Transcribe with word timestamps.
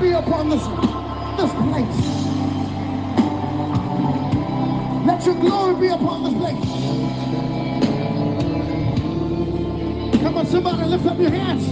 be 0.00 0.12
upon 0.12 0.48
this, 0.50 0.66
this 1.36 1.52
place. 1.54 2.26
Let 5.06 5.24
your 5.26 5.34
glory 5.36 5.76
be 5.76 5.88
upon 5.88 6.24
this 6.24 6.34
place. 6.34 7.02
Come 10.22 10.38
on, 10.38 10.46
somebody, 10.46 10.84
lift 10.84 11.06
up 11.06 11.18
your 11.18 11.30
hands. 11.30 11.68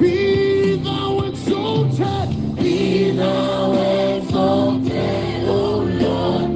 Be 0.00 0.76
thou 0.76 1.20
exalted. 1.22 2.56
Be 2.56 3.10
thou 3.12 3.72
exalted, 4.18 5.48
O 5.48 5.78
Lord, 6.00 6.50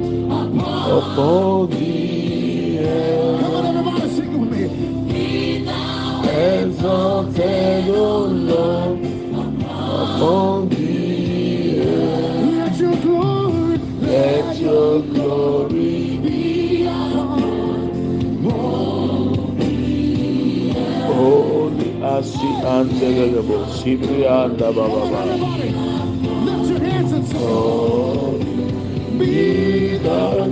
upon 1.03 1.69
the 1.71 2.79
earth. 2.79 3.41
Come 3.41 3.53
on, 3.55 3.65
everybody, 3.65 4.09
sing 4.15 4.39
with 4.39 4.51
me. 4.51 5.13
Be 5.13 5.65
thou 5.65 6.23
exalted, 6.23 7.89
O 7.89 8.25
Lord, 8.25 8.44
andelebo 22.73 23.57
sibri 23.77 24.25
anda 24.27 24.71
baba 24.71 25.01
Oh, 27.37 28.39
Be 29.19 29.97
thou 29.97 30.45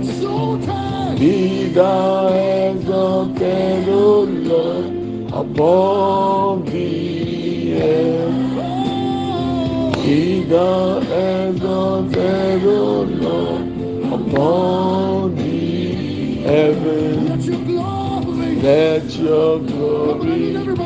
be 1.18 1.68
thou 1.68 2.28
exalted, 2.28 3.88
O 3.88 4.24
Lord, 4.24 4.86
upon 5.32 6.64
the 6.66 7.80
earth. 7.80 8.54
Be 10.04 10.44
thou 10.44 10.98
exalted, 10.98 12.64
O 12.66 13.02
Lord, 13.24 13.64
upon 14.12 15.36
the 15.36 16.34
heaven. 16.42 17.26
Let 18.62 19.16
your 19.18 19.60
glory. 19.60 20.83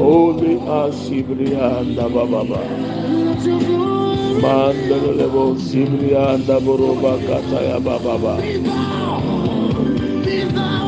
Holy 0.00 0.56
asibrianda 0.80 2.08
baba, 2.08 2.42
mandelebo 4.42 5.44
sibrianda 5.60 6.56
boroba 6.64 7.12
kataya 7.28 7.76
baba, 7.84 8.34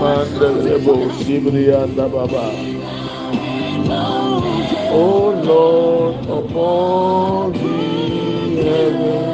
mandelebo 0.00 0.94
sibrianda 1.20 2.06
baba. 2.08 2.46
Oh 4.94 5.30
Lord, 5.50 6.16
upon 6.28 7.52
the 7.52 7.78
heaven, 8.62 9.26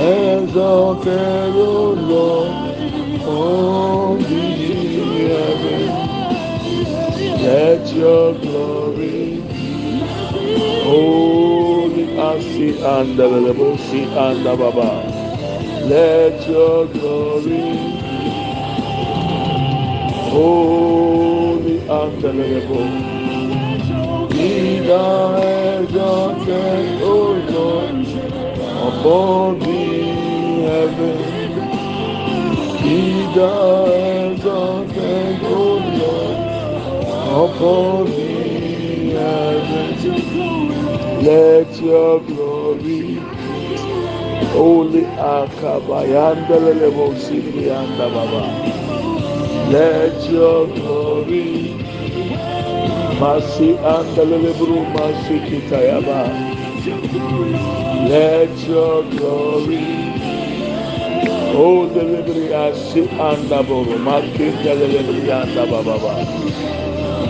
exalted, 0.00 1.54
O 1.54 1.92
Lord, 2.12 2.49
Let 7.42 7.92
your 7.94 8.34
glory, 8.34 9.40
holy 10.84 12.18
asi 12.18 12.78
and 12.82 13.16
si 13.80 14.04
and 14.04 14.44
baba. 14.44 14.92
Let 15.88 16.46
your 16.46 16.86
glory, 16.88 17.64
holy 20.30 21.78
and 21.88 22.22
be 24.30 24.80
thou 24.80 25.36
exalted, 25.80 27.02
O 27.02 27.32
Lord, 27.52 28.06
upon 28.88 29.58
the 29.60 29.82
heaven. 30.68 31.80
Be 32.82 33.26
thou 33.34 34.19
upon 37.30 38.06
the 38.06 39.12
heaven. 39.14 39.96
Let 41.24 41.80
your 41.82 42.20
glory, 42.22 43.18
holy 44.54 45.04
akabayandelebo 45.18 47.14
sibrianda 47.16 48.08
baba. 48.14 48.72
Let 49.70 50.30
your 50.30 50.66
glory, 50.68 51.76
masi 53.20 53.76
andelebru 53.78 54.86
masi 54.94 55.40
kitayaba. 55.48 56.22
Let 58.08 58.56
your 58.68 59.04
glory, 59.04 60.16
oh 61.38 61.86
delivery 61.94 62.54
asi 62.54 63.02
andaboro 63.18 63.98
maki 63.98 64.50
delivery 64.64 65.30
andababa. 65.30 66.14
Idelebru 66.24 66.39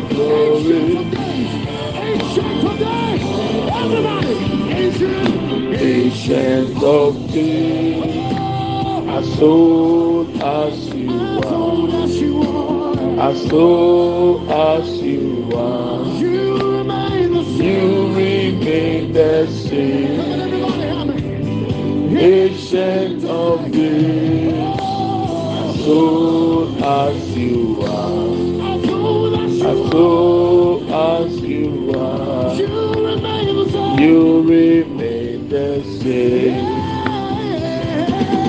your 0.00 0.08
glory, 0.10 0.96
Ancient 1.96 2.64
of 2.64 2.78
days. 2.78 3.22
Everybody. 3.72 4.34
Ancient. 4.72 5.80
ancient 5.80 6.82
of 6.82 7.32
days, 7.32 8.26
as 9.08 9.40
old 9.42 10.28
as 10.40 10.88
you 10.94 11.10
are, 11.10 11.14
as 13.30 13.52
old 13.52 14.48
as 14.50 14.88
you 15.02 15.50
are, 15.54 16.04
You 16.18 16.56
remain 16.78 17.32
the 17.34 17.42
same. 17.44 17.60
you 17.60 18.14
remain 18.14 19.12
the 19.12 19.46
same. 19.46 20.20
Ancient 22.18 23.24
of 23.24 23.70
days, 23.72 24.80
as 25.60 25.88
old 25.88 26.82
as 26.82 27.27
as 29.94 30.82
as 30.90 31.40
you 31.40 31.92
are. 31.96 32.54
you 32.54 33.04
remain 33.06 33.56
the 33.56 33.70
same. 33.70 33.98
you 33.98 34.42
remain 34.42 35.48
the 35.48 35.82
same. 36.00 36.66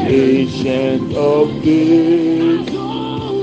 Ancient 0.08 1.14
of 1.16 1.64
days, 1.64 2.68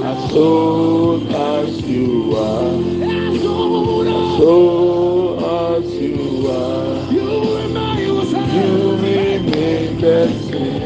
as 0.04 0.32
old 0.32 1.32
as 1.32 1.80
you 1.82 2.36
are, 2.36 2.74
as 3.02 3.44
old 3.44 5.42
as 5.42 5.84
you 5.94 6.48
are, 6.50 7.12
you 7.12 8.96
remain 8.96 10.00
the 10.00 10.28
same. 10.48 10.76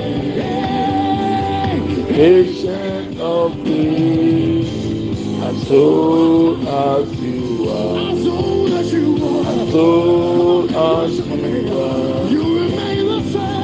As 5.72 7.14
you 7.20 7.68
are. 7.70 8.10
As 8.10 8.26
old 8.26 8.72
as 8.72 8.92
you 8.92 9.24
are, 9.24 9.44
as 9.46 9.74
old 9.74 10.70
as 10.72 11.18
you 11.18 11.78
are, 11.78 12.26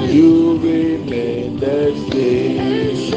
you 0.06 0.58
remain 0.58 1.56
the 1.58 1.94
same. 2.11 3.14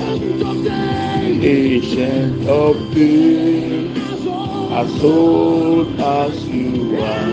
Ancient 1.41 2.47
of 2.50 2.94
days, 2.94 3.97
as 4.71 5.03
old 5.03 6.00
as 6.00 6.47
you 6.47 6.97
are, 6.97 7.30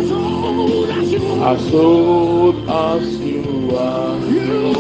as 1.55 1.73
old 1.73 2.69
as 2.69 3.19
you 3.19 3.77
are, 3.77 4.19
you 4.29 4.75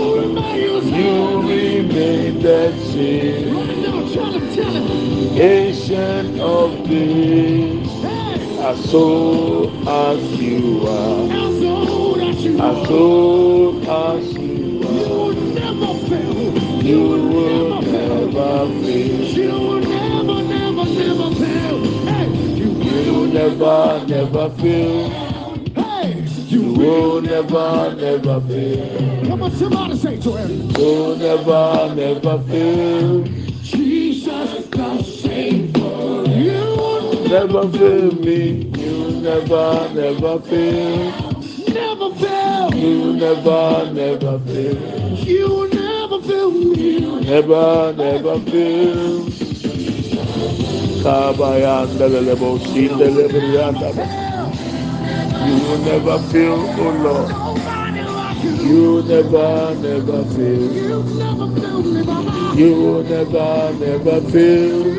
remain 1.41 2.39
the 2.41 2.73
same. 2.93 3.57
Ancient 5.39 6.36
of 6.47 6.89
days, 6.89 8.05
as 8.61 8.95
old 8.95 9.89
as 9.89 10.23
you 10.41 10.87
are, 10.87 11.31
as 11.33 11.63
old 11.63 12.21
as 12.21 12.45
you 14.35 14.81
are, 14.87 15.33
you 15.33 15.33
will 15.33 15.35
never 15.43 15.95
fail. 16.07 16.47
You 16.87 17.01
will 19.51 19.81
never, 19.81 20.43
never, 20.43 20.85
never 20.85 21.35
fail. 21.35 21.85
You 22.57 23.13
will 23.13 23.27
never, 23.27 24.07
never 24.07 24.51
fail. 24.55 25.27
You 26.47 26.61
you 26.61 26.73
will 26.75 27.23
never, 27.23 27.95
never 27.97 28.41
fail. 28.43 29.27
Come 29.27 29.43
on, 29.43 29.51
somebody 29.51 29.97
say 29.99 30.17
to 30.21 30.37
him, 30.37 30.71
You 30.79 30.85
will 30.85 31.17
never, 31.17 31.95
never 31.95 32.43
fail. 32.45 33.36
Never 37.29 37.69
fail 37.71 38.13
me. 38.13 38.65
You 38.79 39.21
never, 39.21 39.91
never 39.95 40.41
fail. 40.41 41.13
Never 41.69 42.15
fail. 42.17 42.75
You 42.75 43.13
never, 43.15 43.93
never 43.93 44.39
fail. 44.41 45.17
You 45.25 45.71
never 45.73 46.21
fail 46.23 46.51
me. 46.53 47.21
Never, 47.25 47.95
never 47.97 48.41
fail. 48.51 49.31
Sindelebo 52.73 53.41
yanda. 53.55 53.91
You 55.47 55.79
never 55.85 56.19
fail, 56.31 56.61
oh 56.79 56.91
Lord. 57.05 57.31
You. 58.43 58.53
You 58.71 59.03
never, 59.03 59.75
never 59.83 60.25
fail. 60.35 60.73
You 60.73 61.05
never 61.19 61.61
fail 61.61 61.83
me, 61.83 62.03
mama. 62.05 62.55
You 62.57 63.03
never, 63.05 63.73
never 63.79 64.21
fail. 64.31 64.96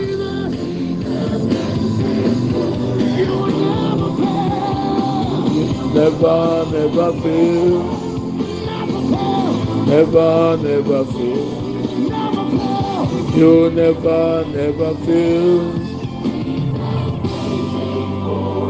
Never, 5.98 6.64
never 6.72 7.12
fail. 7.24 7.84
Never. 9.88 10.58
Never, 10.62 11.06
fail. 11.06 11.48
You 13.36 13.72
never, 13.72 14.46
never 14.46 14.94
fail. 15.06 15.64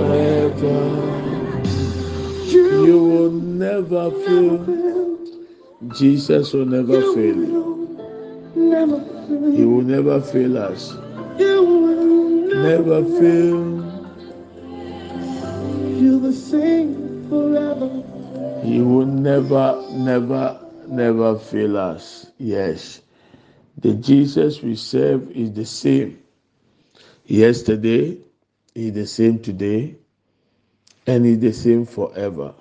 Never. 0.08 0.80
You 2.46 3.04
will 3.04 3.32
never 3.32 4.12
fail. 4.24 5.18
Jesus 6.00 6.54
will 6.54 6.66
never 6.66 7.02
fail. 7.14 7.44
He 9.54 9.66
will 9.66 9.84
never 9.84 10.22
fail 10.22 10.58
us. 10.60 10.94
You 11.38 11.62
will 11.62 12.64
Never 12.64 13.04
fail. 13.20 14.08
You're 16.00 16.20
the 16.22 16.32
same. 16.34 17.07
He 17.30 18.82
will 18.82 19.06
never, 19.06 19.86
never, 19.92 20.66
never 20.88 21.38
fail 21.38 21.78
us. 21.78 22.32
Yes. 22.38 23.02
The 23.78 23.94
Jesus 23.94 24.62
we 24.62 24.76
serve 24.76 25.30
is 25.32 25.52
the 25.52 25.66
same. 25.66 26.20
Yesterday, 27.26 28.18
is 28.74 28.94
the 28.94 29.08
same 29.08 29.40
today, 29.40 29.96
and 31.06 31.26
is 31.26 31.40
the 31.40 31.52
same 31.52 31.86
forever. 31.86 32.54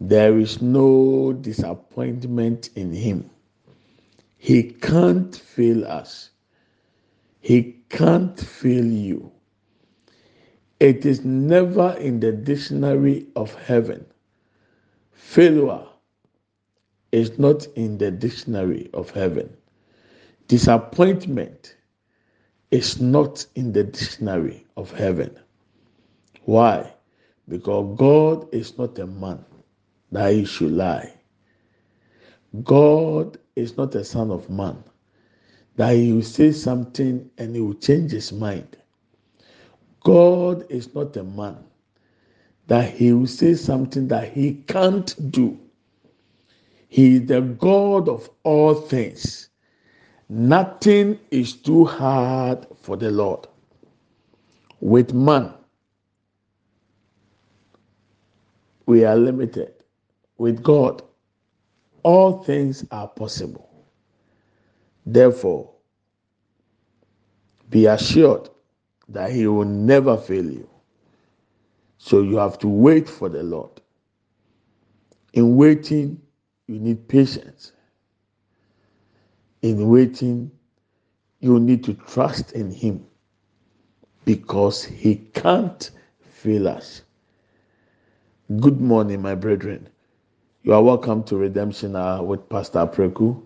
There 0.00 0.38
is 0.38 0.60
no 0.60 1.32
disappointment 1.32 2.70
in 2.74 2.92
him. 2.92 3.30
He 4.36 4.64
can't 4.64 5.34
fail 5.34 5.86
us. 5.86 6.30
He 7.40 7.76
can't 7.88 8.38
fail 8.38 8.84
you. 8.84 9.32
It 10.80 11.06
is 11.06 11.24
never 11.24 11.92
in 12.00 12.20
the 12.20 12.32
dictionary 12.32 13.26
of 13.36 13.54
heaven. 13.54 14.06
Failure 15.12 15.84
is 17.12 17.38
not 17.38 17.66
in 17.76 17.98
the 17.98 18.10
dictionary 18.10 18.90
of 18.94 19.10
heaven. 19.10 19.54
Disappointment 20.48 21.76
is 22.70 23.00
not 23.00 23.46
in 23.54 23.72
the 23.72 23.84
dictionary 23.84 24.66
of 24.76 24.90
heaven. 24.92 25.38
Why? 26.44 26.92
Because 27.48 27.96
God 27.98 28.54
is 28.54 28.78
not 28.78 28.98
a 28.98 29.06
man 29.06 29.44
that 30.12 30.32
he 30.32 30.44
should 30.46 30.72
lie. 30.72 31.12
God 32.64 33.38
is 33.56 33.76
not 33.76 33.94
a 33.94 34.04
son 34.04 34.30
of 34.30 34.48
man 34.50 34.82
that 35.76 35.94
he 35.94 36.12
will 36.12 36.22
say 36.22 36.52
something 36.52 37.30
and 37.38 37.54
he 37.54 37.60
will 37.60 37.74
change 37.74 38.12
his 38.12 38.32
mind. 38.32 38.76
God 40.12 40.66
is 40.68 40.92
not 40.92 41.16
a 41.16 41.22
man 41.22 41.56
that 42.66 42.90
he 42.90 43.12
will 43.12 43.28
say 43.28 43.54
something 43.54 44.08
that 44.08 44.32
he 44.32 44.54
can't 44.66 45.30
do. 45.30 45.56
He 46.88 47.14
is 47.14 47.26
the 47.26 47.42
God 47.42 48.08
of 48.08 48.28
all 48.42 48.74
things. 48.74 49.50
Nothing 50.28 51.16
is 51.30 51.52
too 51.52 51.84
hard 51.84 52.66
for 52.82 52.96
the 52.96 53.12
Lord. 53.12 53.46
With 54.80 55.14
man, 55.14 55.54
we 58.86 59.04
are 59.04 59.14
limited. 59.16 59.74
With 60.38 60.60
God, 60.60 61.02
all 62.02 62.42
things 62.42 62.84
are 62.90 63.06
possible. 63.06 63.70
Therefore, 65.06 65.70
be 67.68 67.86
assured 67.86 68.48
that 69.10 69.32
He 69.32 69.46
will 69.46 69.64
never 69.66 70.16
fail 70.16 70.44
you. 70.44 70.68
So 71.98 72.22
you 72.22 72.36
have 72.38 72.58
to 72.60 72.68
wait 72.68 73.08
for 73.08 73.28
the 73.28 73.42
Lord. 73.42 73.70
In 75.34 75.56
waiting, 75.56 76.20
you 76.66 76.78
need 76.78 77.08
patience. 77.08 77.72
In 79.62 79.88
waiting, 79.88 80.50
you 81.40 81.60
need 81.60 81.84
to 81.84 81.94
trust 81.94 82.52
in 82.52 82.70
Him 82.70 83.06
because 84.24 84.84
He 84.84 85.16
can't 85.34 85.90
fail 86.22 86.68
us. 86.68 87.02
Good 88.60 88.80
morning, 88.80 89.22
my 89.22 89.34
brethren. 89.34 89.88
You 90.62 90.74
are 90.74 90.82
welcome 90.82 91.22
to 91.24 91.36
Redemption 91.36 91.96
Hour 91.96 92.22
with 92.22 92.48
Pastor 92.48 92.86
Preku. 92.86 93.40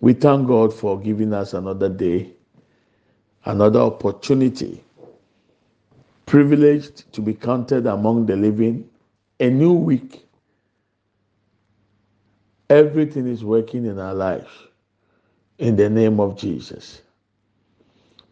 We 0.00 0.14
thank 0.14 0.48
God 0.48 0.72
for 0.72 0.98
giving 0.98 1.32
us 1.34 1.54
another 1.54 1.88
day, 1.90 2.32
another 3.44 3.80
opportunity, 3.80 4.82
privileged 6.26 7.12
to 7.12 7.20
be 7.20 7.34
counted 7.34 7.86
among 7.86 8.26
the 8.26 8.36
living, 8.36 8.88
a 9.40 9.48
new 9.50 9.72
week. 9.72 10.26
Everything 12.68 13.26
is 13.26 13.44
working 13.44 13.84
in 13.86 13.98
our 13.98 14.14
lives 14.14 14.50
in 15.58 15.76
the 15.76 15.88
name 15.90 16.20
of 16.20 16.36
Jesus. 16.36 17.02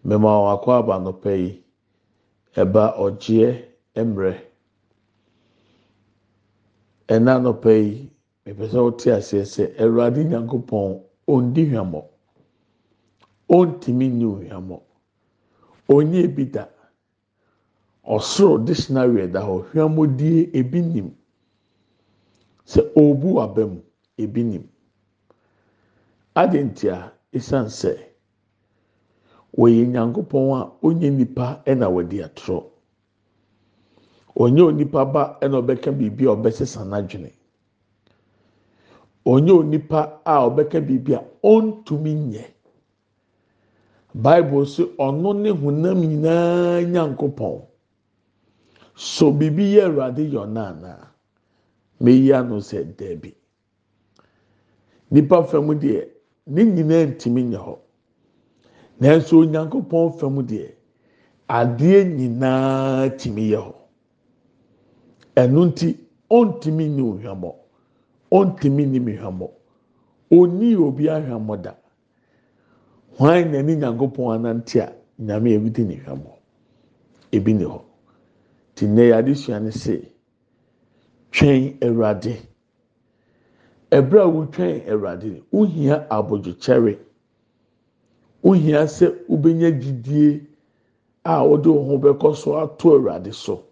Mema 0.04 0.28
wakɔ 0.28 0.68
aba 0.78 0.98
nɔpɛ 0.98 1.38
yi, 1.38 1.62
ɛba 2.54 2.96
ɔgyeɛ 2.98 3.64
mmerɛ. 3.96 4.40
Ɛna 7.08 7.40
nɔpɛ 7.42 7.72
yi, 7.84 8.10
mepɛ 8.46 8.68
sɛ 8.68 8.82
wote 8.82 9.06
aseɛ 9.10 9.42
sɛ 9.44 9.76
Awurade 9.80 10.24
Nyankopɔn 10.24 11.02
ondi 11.26 11.66
hwamɔ. 11.70 12.04
Ontimi 13.50 14.08
nni 14.08 14.48
hwamɔ. 14.48 14.80
Onye 15.88 16.28
bi 16.36 16.44
da. 16.50 16.68
Ɔsoro 18.14 18.64
dictionary 18.64 19.22
ɛda 19.26 19.40
hɔ. 19.46 19.54
Hwamɔdie 19.72 20.50
ebi 20.58 20.80
nim. 20.82 21.08
Sɛ 22.66 22.80
obu 22.96 23.40
aba 23.40 23.62
ebi 24.18 24.42
nim. 24.44 24.68
Adi 26.34 26.58
esan 27.32 27.66
sɛ, 27.66 27.92
wɔyɛ 29.56 29.86
Nyankopɔn 29.92 30.60
a 30.60 30.72
onye 30.82 31.10
nipa 31.10 31.62
ɛna 31.66 31.86
wɔde 31.90 32.24
atorɔ. 32.24 32.64
Onye 34.36 34.62
onipa 34.62 35.04
ba 35.12 35.36
ɛna 35.40 35.56
ɔbɛka 35.62 35.90
biribi 35.98 36.26
a 36.26 36.36
ɔbɛsesa 36.36 36.84
n'adwene. 36.86 37.32
Onye 39.26 39.50
onipa 39.52 40.20
a 40.24 40.32
ɔbɛka 40.48 40.80
biribi 40.86 41.14
a 41.14 41.24
ɔntumi 41.42 42.14
nyɛ. 42.14 42.44
Bible 44.14 44.64
sɛ 44.64 44.84
ɔno 44.98 45.32
ne 45.34 45.50
honam 45.50 46.00
nyinaa 46.00 46.82
Nyankopɔn. 46.92 47.62
So 48.94 49.30
biribi 49.32 49.74
yɛ 49.74 49.84
Awurade 49.84 50.22
yɛ 50.32 50.38
ɔno 50.46 50.60
anaa? 50.60 51.08
Meyi 52.00 52.32
ano 52.32 52.56
sɛ 52.58 52.96
daabi. 52.96 53.34
Nipa 55.10 55.44
fam 55.44 55.68
deɛ, 55.78 56.08
ne 56.46 56.64
nyinaa 56.64 57.06
ntumi 57.06 57.42
nyɛ 57.44 57.58
hɔ. 57.58 57.78
Nanso 59.00 59.38
Onyankopɔn 59.44 60.18
fam 60.18 60.36
deɛ, 60.46 60.72
adeɛ 61.48 62.04
nyinaa 62.16 63.08
tumi 63.18 63.50
yɛ 63.52 63.58
hɔ. 63.58 63.74
Ɛno 65.36 65.66
nti, 65.66 65.96
ɔntumi 66.30 66.88
nni 66.88 67.02
ohwamɔ. 67.02 67.54
Ɔntumi 68.32 68.86
nni 68.86 69.00
me 69.00 69.16
hwamɔ. 69.16 69.50
Onni 70.30 70.74
obi 70.76 71.04
ahwamɔ 71.08 71.62
da. 71.62 71.74
Hwan 73.18 73.50
na 73.50 73.62
ne 73.62 73.74
Nyankopɔn 73.76 74.34
anante 74.34 74.80
a 74.80 74.92
Nyame 75.18 75.50
ebi 75.56 75.70
di 75.70 75.84
ne 75.84 75.96
hwamɔ? 75.96 76.32
Ebi 77.32 77.52
ni 77.54 77.64
hɔ. 77.64 77.80
Ti 78.74 78.86
nnɛ 78.86 79.02
yɛ 79.10 79.14
adesua 79.18 79.60
ne 79.60 79.70
se, 79.72 80.12
twɛn 81.32 81.78
Awurade. 81.82 82.36
Ɛbrɛ 83.90 84.20
a 84.22 84.28
wotwɛn 84.30 84.86
Awurade, 84.88 85.42
wohia 85.52 86.06
abodwokyɛre. 86.08 86.98
Wohia 88.44 88.86
sɛ 88.86 89.26
wobɛnya 89.28 89.70
gyidie 89.80 90.46
a 91.24 91.42
wɔde 91.42 91.66
wɔn 91.66 91.86
ho 91.86 91.98
bɛkɔ 91.98 92.36
so 92.36 92.56
ato 92.56 92.90
awurade 92.96 93.34
so 93.34 93.64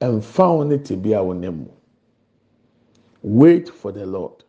mfa 0.00 0.44
wɔn 0.44 0.68
ne 0.68 0.76
te 0.78 0.94
bi 0.96 1.10
a 1.14 1.18
wɔn 1.22 1.50
mu 1.56 1.66
wait 3.22 3.68
for 3.70 3.90
the 3.90 4.04
lord 4.04 4.44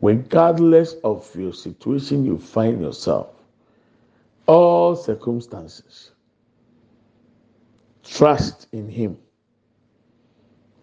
regardless 0.00 0.94
of 1.04 1.28
your 1.34 1.52
situation 1.52 2.24
you 2.24 2.38
find 2.38 2.80
yourself. 2.80 3.28
All 4.46 4.94
circumstances. 4.94 6.12
Trust 8.04 8.68
in 8.72 8.88
him. 8.88 9.18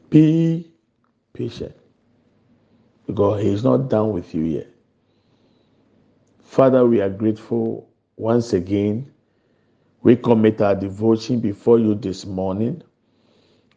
Be 0.10 0.72
patient. 1.34 1.76
Because 3.08 3.42
he 3.42 3.50
is 3.50 3.64
not 3.64 3.90
done 3.90 4.12
with 4.12 4.34
you 4.36 4.44
yet. 4.44 4.68
Father 6.42 6.86
we 6.86 7.02
are 7.02 7.10
grateful 7.10 7.90
once 8.18 8.54
again. 8.54 9.12
We 10.02 10.18
commit 10.18 10.62
our 10.62 10.76
devotion 10.76 11.40
before 11.40 11.80
you 11.80 11.96
this 11.96 12.26
morning. 12.26 12.84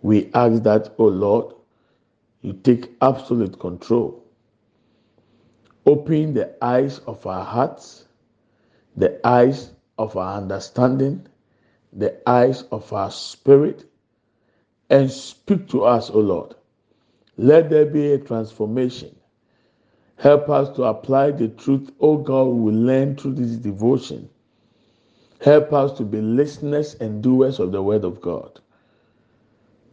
We 0.02 0.30
ask 0.34 0.62
that, 0.64 0.94
oh 0.98 1.06
Lord, 1.06 1.54
you 2.42 2.52
take 2.52 2.92
absolute 3.00 3.58
control. 3.58 4.25
Open 5.86 6.34
the 6.34 6.54
eyes 6.64 6.98
of 7.00 7.26
our 7.26 7.44
hearts, 7.44 8.06
the 8.96 9.24
eyes 9.26 9.70
of 9.98 10.16
our 10.16 10.36
understanding, 10.38 11.26
the 11.92 12.16
eyes 12.28 12.62
of 12.72 12.92
our 12.92 13.10
spirit, 13.10 13.84
and 14.90 15.10
speak 15.10 15.68
to 15.68 15.84
us, 15.84 16.10
O 16.10 16.18
Lord. 16.20 16.54
Let 17.38 17.70
there 17.70 17.86
be 17.86 18.12
a 18.12 18.18
transformation. 18.18 19.14
Help 20.16 20.48
us 20.48 20.74
to 20.76 20.84
apply 20.84 21.32
the 21.32 21.48
truth, 21.48 21.90
O 22.00 22.16
God, 22.16 22.44
we 22.48 22.72
learn 22.72 23.16
through 23.16 23.34
this 23.34 23.56
devotion 23.56 24.28
Help 25.40 25.72
us 25.72 25.92
to 25.98 26.04
be 26.04 26.20
listeners 26.20 26.94
and 26.96 27.22
doers 27.22 27.60
of 27.60 27.72
the 27.72 27.82
word 27.82 28.04
of 28.04 28.20
God. 28.20 28.60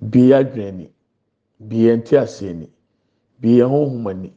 Be 0.10 0.30
adwene 0.34 0.90
be 1.68 1.78
nti 1.96 2.18
aseɛ 2.18 2.56
ni, 2.56 2.70
be 3.40 3.60
honhom 3.60 4.10
ani, 4.10 4.34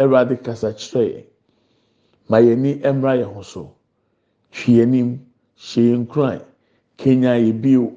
Awurade 0.00 0.42
kasa 0.42 0.72
kyerɛ. 0.72 1.24
Ma 2.28 2.38
yɛn 2.38 2.52
ani 2.58 2.74
mmra 2.80 3.16
yɛn 3.20 3.34
ho 3.34 3.42
so. 3.42 3.74
Twi 4.50 4.80
anim, 4.80 5.20
hyɛ 5.56 5.82
yɛn 5.92 6.06
nkuran, 6.06 6.42
kenya 6.96 7.34
yɛ 7.36 7.60
bio. 7.60 7.92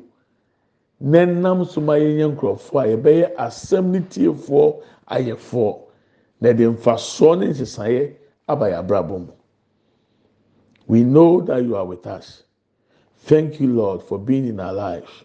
Na 1.00 1.26
nam 1.26 1.66
so 1.66 1.80
ma 1.82 1.94
yɛn 1.94 2.18
nyɛ 2.18 2.36
nkurɔfoɔ 2.36 2.84
a 2.84 2.88
yɛbɛyɛ 2.98 3.36
asɛm 3.36 3.86
ne 3.92 4.00
tiefoɔ 4.02 4.82
ayɛfoɔ. 5.08 5.80
Na 6.42 6.50
yɛde 6.50 6.76
mfasoɔ 6.76 7.40
ne 7.40 7.48
nsesaeɛ 7.48 8.16
aba 8.48 8.66
abrabɔ 8.66 9.20
mu. 9.28 9.34
We 10.88 11.04
know 11.04 11.40
that 11.42 11.64
you 11.64 11.76
are 11.78 11.86
with 11.86 12.06
us. 12.06 12.44
Thank 13.20 13.62
you, 13.62 13.74
Lord, 13.74 14.04
for 14.04 14.20
being 14.20 14.48
in 14.48 14.60
our 14.60 14.74
lives. 14.74 15.24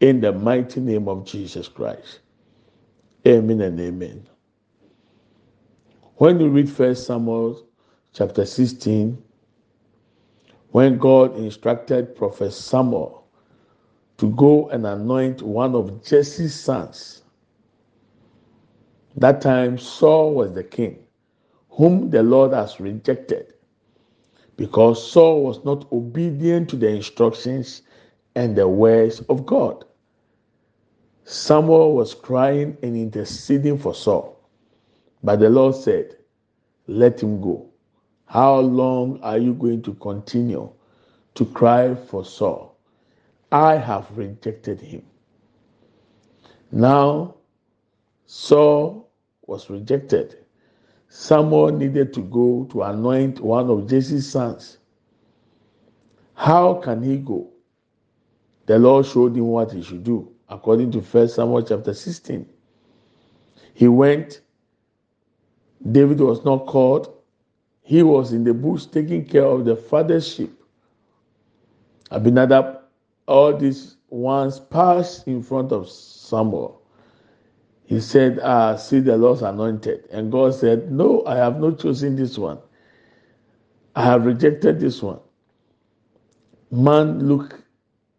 In 0.00 0.20
the 0.20 0.32
mighty 0.32 0.80
name 0.80 1.08
of 1.08 1.24
Jesus 1.24 1.68
Christ. 1.68 2.20
Amen 3.26 3.62
and 3.62 3.80
amen. 3.80 4.26
When 6.16 6.40
you 6.40 6.48
read 6.48 6.70
First 6.70 7.06
Samuel 7.06 7.62
chapter 8.14 8.46
16, 8.46 9.22
when 10.70 10.96
God 10.96 11.36
instructed 11.36 12.16
Prophet 12.16 12.52
Samuel 12.52 13.26
to 14.16 14.30
go 14.30 14.70
and 14.70 14.86
anoint 14.86 15.42
one 15.42 15.74
of 15.74 16.02
Jesse's 16.02 16.54
sons, 16.54 17.22
that 19.16 19.42
time 19.42 19.76
Saul 19.76 20.34
was 20.34 20.54
the 20.54 20.64
king, 20.64 21.04
whom 21.68 22.08
the 22.08 22.22
Lord 22.22 22.52
has 22.52 22.80
rejected 22.80 23.52
because 24.56 25.12
Saul 25.12 25.42
was 25.42 25.64
not 25.66 25.90
obedient 25.92 26.70
to 26.70 26.76
the 26.76 26.88
instructions 26.88 27.82
and 28.34 28.56
the 28.56 28.66
words 28.66 29.20
of 29.28 29.44
God. 29.44 29.84
Samuel 31.24 31.94
was 31.94 32.14
crying 32.14 32.78
and 32.82 32.96
interceding 32.96 33.78
for 33.78 33.94
Saul, 33.94 34.35
but 35.26 35.40
the 35.40 35.50
Lord 35.50 35.74
said, 35.74 36.16
Let 36.86 37.22
him 37.22 37.40
go. 37.40 37.68
How 38.26 38.60
long 38.60 39.20
are 39.22 39.38
you 39.38 39.54
going 39.54 39.82
to 39.82 39.94
continue 39.94 40.70
to 41.34 41.44
cry 41.46 41.94
for 41.94 42.24
Saul? 42.24 42.78
I 43.52 43.76
have 43.76 44.06
rejected 44.16 44.80
him. 44.80 45.02
Now, 46.72 47.34
Saul 48.26 49.10
was 49.46 49.68
rejected 49.68 50.46
Samuel 51.08 51.72
needed 51.72 52.12
to 52.14 52.20
go 52.22 52.68
to 52.70 52.82
anoint 52.82 53.40
one 53.40 53.70
of 53.70 53.88
Jesse's 53.88 54.30
sons. 54.30 54.78
How 56.34 56.74
can 56.74 57.02
he 57.02 57.16
go? 57.18 57.48
The 58.66 58.78
Lord 58.78 59.06
showed 59.06 59.36
him 59.36 59.46
what 59.46 59.72
he 59.72 59.82
should 59.82 60.04
do, 60.04 60.30
according 60.48 60.90
to 60.92 61.00
1 61.00 61.28
Samuel 61.28 61.62
chapter 61.62 61.94
16. 61.94 62.46
He 63.74 63.88
went, 63.88 64.40
David 65.92 66.20
was 66.20 66.44
not 66.44 66.66
called, 66.66 67.12
he 67.82 68.02
was 68.02 68.32
in 68.32 68.44
the 68.44 68.54
bush 68.54 68.86
taking 68.86 69.24
care 69.24 69.44
of 69.44 69.64
the 69.64 69.76
father's 69.76 70.26
sheep. 70.26 70.52
Abinadab, 72.10 72.80
all 73.26 73.56
these 73.56 73.96
ones 74.08 74.60
passed 74.60 75.26
in 75.26 75.42
front 75.42 75.72
of 75.72 75.88
Samuel 75.88 76.82
he 77.86 78.00
said, 78.00 78.40
Ah, 78.42 78.74
see 78.76 78.98
the 78.98 79.16
Lord's 79.16 79.42
anointed. 79.42 80.08
And 80.10 80.30
God 80.30 80.54
said, 80.54 80.90
No, 80.90 81.24
I 81.24 81.36
have 81.36 81.60
not 81.60 81.78
chosen 81.78 82.16
this 82.16 82.36
one. 82.36 82.58
I 83.94 84.04
have 84.04 84.26
rejected 84.26 84.80
this 84.80 85.02
one. 85.02 85.20
Man 86.70 87.28
look 87.28 87.62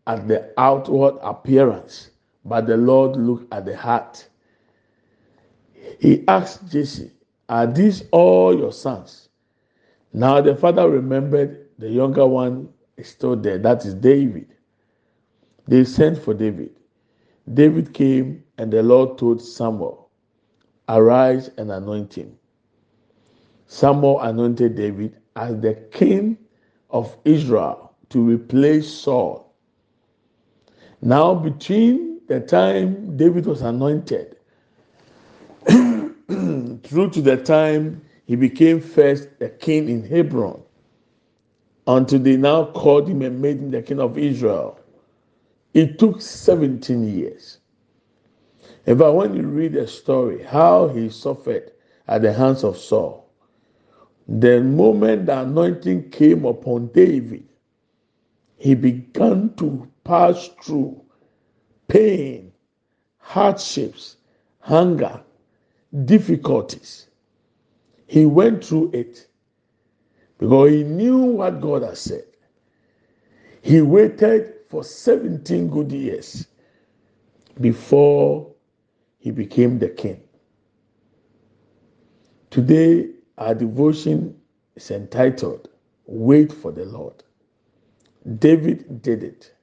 at 0.08 0.28
the 0.28 0.54
outward 0.58 1.16
appearance, 1.22 2.12
but 2.46 2.66
the 2.66 2.78
Lord 2.78 3.18
look 3.18 3.46
at 3.52 3.66
the 3.66 3.76
heart. 3.76 4.30
He 6.00 6.24
asked 6.30 6.72
Jesse, 6.72 7.12
Are 7.50 7.68
these 7.68 8.04
all 8.12 8.58
your 8.58 8.74
sons? 8.74 9.30
Now 10.14 10.42
the 10.42 10.56
father 10.56 10.90
remembered 10.90 11.70
the 11.78 11.90
younger 11.90 12.28
one 12.28 12.70
is 12.98 13.08
still 13.10 13.36
there. 13.36 13.58
That 13.58 13.86
is 13.86 13.94
David. 13.94 14.48
They 15.68 15.84
sent 15.84 16.18
for 16.18 16.34
David. 16.34 16.72
David 17.54 17.94
came 17.94 18.44
and 18.58 18.72
the 18.72 18.84
Lord 18.84 19.18
told 19.18 19.42
Samuel, 19.42 20.10
Arise 20.90 21.50
and 21.58 21.72
anoint 21.72 22.14
him. 22.16 22.36
Samuel 23.68 24.22
anointed 24.22 24.76
David 24.76 25.18
as 25.36 25.60
the 25.60 25.76
king 25.92 26.38
of 26.90 27.16
Israel 27.26 27.94
to 28.10 28.22
replace 28.22 28.90
Saul. 28.90 29.54
Now, 31.02 31.36
between 31.36 32.22
the 32.28 32.40
time 32.40 33.18
David 33.18 33.46
was 33.46 33.62
anointed 33.62 34.37
through 36.84 37.10
to 37.12 37.22
the 37.22 37.38
time 37.38 38.02
he 38.26 38.36
became 38.36 38.82
first 38.82 39.40
the 39.40 39.50
king 39.50 39.88
in 39.88 40.04
Hebron, 40.04 40.62
until 41.88 42.20
they 42.20 42.36
now 42.36 42.66
called 42.66 43.08
him 43.08 43.22
and 43.22 43.42
made 43.42 43.58
him 43.60 43.72
the 43.72 43.82
king 43.82 44.00
of 44.02 44.18
Israel, 44.18 44.80
it 45.74 45.98
took 45.98 46.22
17 46.22 47.08
years. 47.18 47.60
In 48.86 48.98
fact, 48.98 49.14
when 49.14 49.36
you 49.36 49.44
read 49.44 49.74
the 49.74 49.88
story, 49.88 50.44
how 50.44 50.90
he 50.90 51.10
suffered 51.10 51.72
at 52.08 52.22
the 52.22 52.34
hands 52.34 52.64
of 52.64 52.78
Saul, 52.78 53.30
the 54.28 54.62
moment 54.62 55.28
the 55.28 55.42
anointing 55.42 56.10
came 56.10 56.46
upon 56.46 56.88
David, 56.88 57.48
he 58.58 58.76
began 58.76 59.54
to 59.56 59.90
pass 60.04 60.50
through 60.62 61.02
pain, 61.88 62.52
hardships, 63.20 64.18
hunger, 64.60 65.22
difficulties. 66.06 67.08
He 68.08 68.26
went 68.26 68.64
through 68.64 68.92
it 68.94 69.28
because 70.38 70.72
he 70.72 70.84
knew 70.84 71.18
what 71.18 71.62
God 71.62 71.84
had 71.84 71.98
said. 71.98 72.26
He 73.62 73.82
waited 73.82 74.54
for 74.70 74.84
17 74.84 75.70
good 75.70 75.92
years 75.92 76.48
before 77.60 78.54
he 79.20 79.32
became 79.32 79.80
the 79.80 79.90
king. 79.90 80.22
Today, 82.50 83.10
our 83.38 83.54
devotion 83.56 84.40
is 84.76 84.92
entitled 84.92 85.70
Wait 86.08 86.54
for 86.54 86.72
the 86.72 86.86
Lord. 86.86 87.24
David 88.40 89.02
did 89.02 89.24
it. 89.24 89.54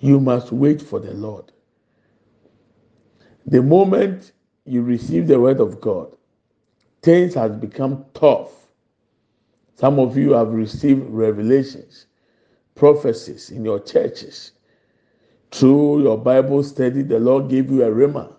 You 0.00 0.20
must 0.20 0.52
wait 0.52 0.80
for 0.80 1.00
the 1.00 1.12
Lord. 1.12 1.52
The 3.46 3.62
moment 3.62 4.32
you 4.66 4.82
receive 4.82 5.26
the 5.28 5.40
word 5.40 5.60
of 5.60 5.80
God, 5.80 6.14
things 7.02 7.34
have 7.34 7.60
become 7.60 8.04
tough. 8.14 8.50
Some 9.76 9.98
of 9.98 10.16
you 10.16 10.32
have 10.32 10.48
received 10.48 11.02
revelations, 11.08 12.06
prophecies 12.74 13.50
in 13.50 13.64
your 13.64 13.80
churches. 13.80 14.52
Through 15.50 16.02
your 16.02 16.18
Bible 16.18 16.62
study, 16.62 17.02
the 17.02 17.20
Lord 17.20 17.48
gave 17.48 17.70
you 17.70 17.84
a 17.84 17.90
rhema. 17.90 18.32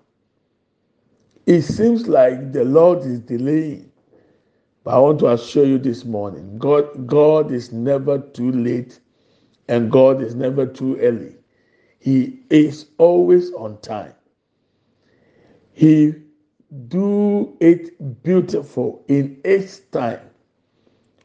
It 1.46 1.62
seems 1.62 2.08
like 2.08 2.52
the 2.52 2.66
Lord 2.66 3.00
is 3.00 3.20
delaying. 3.20 3.92
But 4.84 4.96
I 4.96 5.00
want 5.00 5.20
to 5.20 5.28
assure 5.32 5.66
you 5.66 5.78
this 5.78 6.06
morning 6.06 6.58
God, 6.58 7.08
God 7.08 7.52
is 7.52 7.72
never 7.72 8.20
too 8.20 8.52
late 8.52 9.00
and 9.68 9.92
God 9.92 10.22
is 10.22 10.36
never 10.36 10.66
too 10.66 10.98
early. 10.98 11.36
He 12.00 12.40
is 12.50 12.88
always 12.98 13.52
on 13.54 13.80
time. 13.82 14.14
He 15.78 16.16
do 16.88 17.56
it 17.60 18.24
beautiful 18.24 19.06
in 19.08 19.40
its 19.44 19.78
time. 19.92 20.22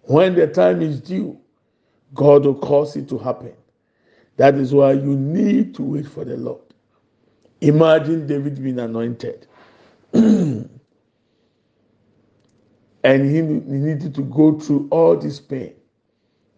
When 0.02 0.34
the 0.34 0.46
time 0.46 0.82
is 0.82 1.00
due, 1.00 1.40
God 2.12 2.44
will 2.44 2.56
cause 2.56 2.94
it 2.94 3.08
to 3.08 3.18
happen. 3.18 3.54
That 4.36 4.56
is 4.56 4.74
why 4.74 4.92
you 4.92 5.16
need 5.16 5.74
to 5.76 5.82
wait 5.82 6.06
for 6.06 6.26
the 6.26 6.36
Lord. 6.36 6.60
Imagine 7.62 8.26
David 8.26 8.62
being 8.62 8.78
anointed. 8.78 9.46
and 10.12 10.68
he, 13.02 13.40
needed 13.40 14.14
to 14.14 14.22
go 14.22 14.58
through 14.58 14.86
all 14.90 15.16
this 15.16 15.40
pain. 15.40 15.72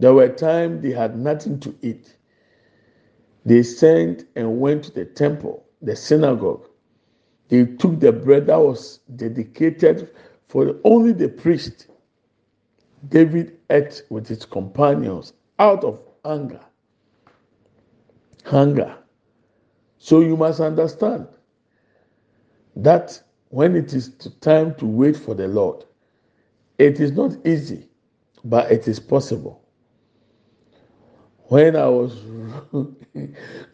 There 0.01 0.15
were 0.15 0.31
times 0.31 0.83
they 0.83 0.91
had 0.91 1.17
nothing 1.17 1.61
to 1.61 1.73
eat. 1.81 2.17
They 3.45 3.63
sent 3.63 4.25
and 4.35 4.59
went 4.59 4.83
to 4.87 4.91
the 4.91 5.05
temple, 5.05 5.65
the 5.81 5.95
synagogue. 5.95 6.67
They 7.49 7.67
took 7.67 8.01
the 8.01 8.13
bread 8.13 8.47
that 8.47 8.59
was 8.59 9.01
dedicated 9.17 10.11
for 10.49 10.77
only 10.85 11.13
the 11.13 11.29
priest. 11.29 11.89
David 13.09 13.59
ate 13.71 14.03
with 14.09 14.27
his 14.27 14.47
companions 14.47 15.35
out 15.59 15.85
of 15.85 16.01
anger. 16.25 16.61
Hunger. 18.45 18.97
So 19.99 20.21
you 20.21 20.37
must 20.37 20.61
understand 20.61 21.29
that 22.77 23.23
when 23.51 23.77
it 23.77 23.93
is 23.95 24.11
time 24.41 24.75
to 24.77 24.87
wait 24.87 25.17
for 25.17 25.35
the 25.35 25.49
Lord, 25.49 25.85
it 26.79 27.01
is 27.01 27.13
not 27.13 27.37
easy, 27.47 27.89
but 28.45 28.71
it 28.71 28.89
is 28.89 28.99
possible. 28.99 29.63
When 31.45 31.77
I 31.77 31.89
was 31.89 32.15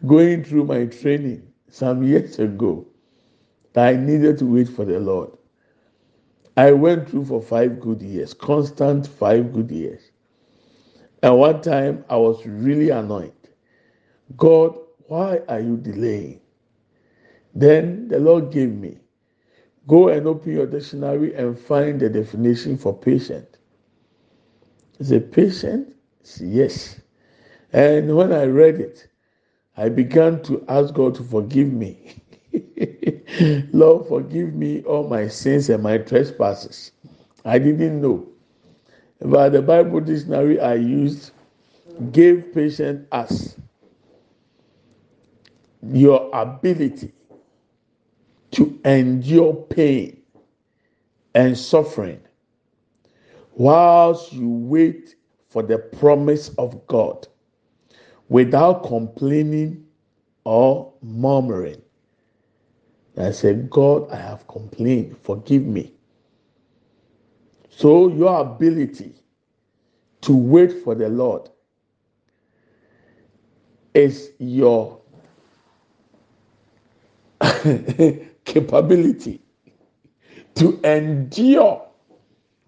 going 0.05 0.43
through 0.43 0.65
my 0.65 0.85
training 0.85 1.51
some 1.69 2.03
years 2.03 2.37
ago, 2.39 2.85
I 3.75 3.95
needed 3.95 4.39
to 4.39 4.45
wait 4.45 4.69
for 4.69 4.85
the 4.85 4.99
Lord. 4.99 5.31
I 6.57 6.71
went 6.71 7.09
through 7.09 7.25
for 7.25 7.41
five 7.41 7.79
good 7.79 8.01
years, 8.01 8.33
constant 8.33 9.07
five 9.07 9.53
good 9.53 9.71
years. 9.71 10.01
And 11.23 11.37
one 11.37 11.61
time 11.61 12.05
I 12.09 12.17
was 12.17 12.45
really 12.45 12.89
annoyed. 12.89 13.33
God, 14.37 14.77
why 15.07 15.41
are 15.47 15.59
you 15.59 15.77
delaying? 15.77 16.41
Then 17.55 18.07
the 18.07 18.19
Lord 18.19 18.51
gave 18.51 18.71
me, 18.73 18.99
go 19.87 20.09
and 20.09 20.27
open 20.27 20.53
your 20.53 20.67
dictionary 20.67 21.35
and 21.35 21.57
find 21.59 21.99
the 21.99 22.09
definition 22.09 22.77
for 22.77 22.97
patient. 22.97 23.59
Is 24.99 25.11
a 25.11 25.19
patient? 25.19 25.95
Yes. 26.39 27.01
And 27.73 28.15
when 28.15 28.33
I 28.33 28.45
read 28.45 28.79
it, 28.79 29.07
I 29.77 29.89
began 29.89 30.43
to 30.43 30.63
ask 30.67 30.93
God 30.93 31.15
to 31.15 31.23
forgive 31.23 31.71
me. 31.71 32.15
Lord, 33.73 34.07
forgive 34.07 34.53
me 34.55 34.83
all 34.83 35.07
my 35.07 35.27
sins 35.27 35.69
and 35.69 35.83
my 35.83 35.97
trespasses. 35.99 36.91
I 37.45 37.59
didn't 37.59 38.01
know. 38.01 38.27
But 39.19 39.51
the 39.51 39.61
Bible 39.61 40.01
dictionary 40.01 40.59
I 40.59 40.75
used 40.75 41.31
gave 42.11 42.53
patient 42.53 43.07
us 43.11 43.57
your 45.83 46.29
ability 46.33 47.13
to 48.51 48.79
endure 48.85 49.53
pain 49.53 50.21
and 51.35 51.57
suffering 51.57 52.21
whilst 53.53 54.33
you 54.33 54.49
wait 54.49 55.15
for 55.49 55.63
the 55.63 55.77
promise 55.77 56.49
of 56.57 56.85
God 56.87 57.27
without 58.29 58.83
complaining 58.85 59.85
or 60.45 60.93
murmuring. 61.01 61.81
I 63.17 63.31
said, 63.31 63.69
God, 63.69 64.09
I 64.11 64.17
have 64.17 64.47
complained. 64.47 65.17
Forgive 65.17 65.63
me. 65.65 65.93
So, 67.69 68.09
your 68.09 68.41
ability 68.41 69.13
to 70.21 70.35
wait 70.35 70.83
for 70.83 70.95
the 70.95 71.09
Lord 71.09 71.49
is 73.93 74.31
your 74.39 74.99
capability 78.45 79.41
to 80.55 80.79
endure 80.83 81.87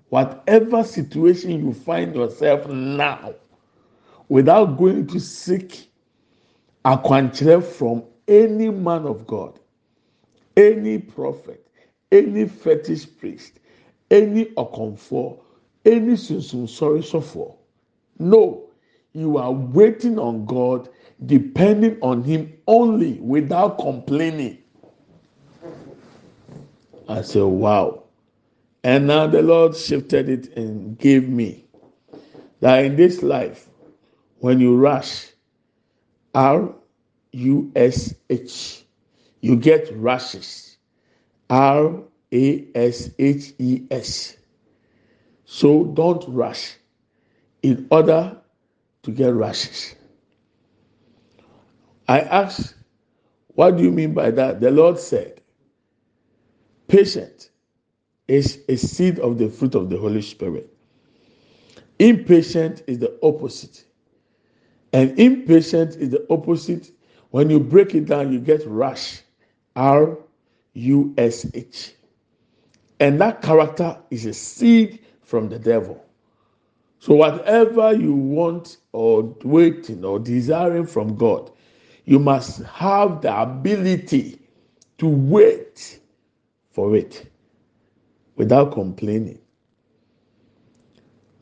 whatever 0.10 0.84
situation 0.84 1.66
you 1.66 1.74
find 1.74 2.16
yourself 2.16 2.68
now 2.68 3.34
without 4.30 4.78
going 4.78 5.08
to 5.08 5.20
seek 5.20 5.90
a 6.86 6.98
akwankyerɛ 6.98 7.64
from 7.64 8.04
any 8.28 8.70
man 8.70 9.06
of 9.06 9.26
God, 9.28 9.60
any 10.58 10.98
prophet, 11.00 11.68
any 12.12 12.48
fetish 12.48 13.18
priest, 13.18 13.60
any 14.12 14.46
okonfo, 14.56 15.40
any 15.86 16.14
sunsun 16.14 16.70
sorry 16.70 17.02
for. 17.02 17.58
No, 18.20 18.70
you 19.14 19.38
are 19.38 19.52
waiting 19.52 20.20
on 20.20 20.46
God, 20.46 20.90
depending 21.26 21.98
on 22.02 22.24
Him 22.24 22.54
only, 22.68 23.14
without 23.20 23.78
complaining. 23.80 24.60
I 27.08 27.22
said, 27.22 27.44
wow. 27.44 28.04
And 28.84 29.08
now 29.08 29.28
the 29.28 29.42
Lord 29.42 29.76
shifted 29.76 30.30
it 30.30 30.58
and 30.58 30.98
gave 30.98 31.28
me 31.30 31.66
that 32.60 32.86
in 32.86 32.96
this 32.96 33.22
life, 33.24 33.68
when 34.40 34.60
you 34.60 34.76
rush, 34.78 35.28
R 36.34 36.74
U 37.32 37.72
S 37.76 38.16
H, 38.30 38.83
you 39.44 39.58
get 39.58 39.92
rushes. 39.98 40.78
R 41.50 42.02
A 42.32 42.68
S 42.74 43.10
H 43.20 43.54
E 43.60 43.84
S. 43.92 44.38
So 45.44 45.84
don't 45.84 46.24
rush 46.30 46.78
in 47.62 47.86
order 47.92 48.38
to 49.04 49.12
get 49.12 49.34
rushes. 49.34 49.96
I 52.08 52.22
asked, 52.22 52.76
what 53.50 53.76
do 53.76 53.84
you 53.84 53.92
mean 53.92 54.14
by 54.14 54.32
that? 54.32 54.62
The 54.62 54.72
Lord 54.72 54.98
said, 54.98 55.42
patient 56.88 57.50
is 58.30 58.62
a 58.70 58.78
seed 58.78 59.20
of 59.20 59.38
the 59.38 59.50
fruit 59.50 59.76
of 59.76 59.90
the 59.90 59.98
Holy 59.98 60.22
Spirit. 60.22 60.74
Impatient 62.00 62.82
is 62.88 62.98
the 63.00 63.20
opposite. 63.22 63.84
And 64.94 65.20
impatient 65.20 65.98
is 65.98 66.12
the 66.12 66.26
opposite. 66.30 66.92
When 67.32 67.50
you 67.50 67.60
break 67.60 67.94
it 67.94 68.06
down, 68.06 68.32
you 68.32 68.40
get 68.40 68.66
rush. 68.66 69.23
R 69.76 70.18
U 70.74 71.14
S 71.18 71.46
H. 71.54 71.94
And 73.00 73.20
that 73.22 73.42
character 73.42 73.98
is 74.12 74.26
a 74.26 74.34
seed 74.34 75.00
from 75.22 75.50
the 75.50 75.60
devil. 75.60 76.04
So, 77.00 77.16
whatever 77.16 77.94
you 77.94 78.14
want 78.16 78.78
or 78.94 79.24
waiting 79.44 80.06
or 80.06 80.20
desiring 80.20 80.88
from 80.88 81.18
God, 81.18 81.52
you 82.06 82.20
must 82.20 82.64
have 82.64 83.22
the 83.22 83.42
ability 83.42 84.40
to 85.00 85.08
wait 85.08 86.00
for 86.72 86.96
it 86.96 87.30
without 88.38 88.72
complaining. 88.72 89.40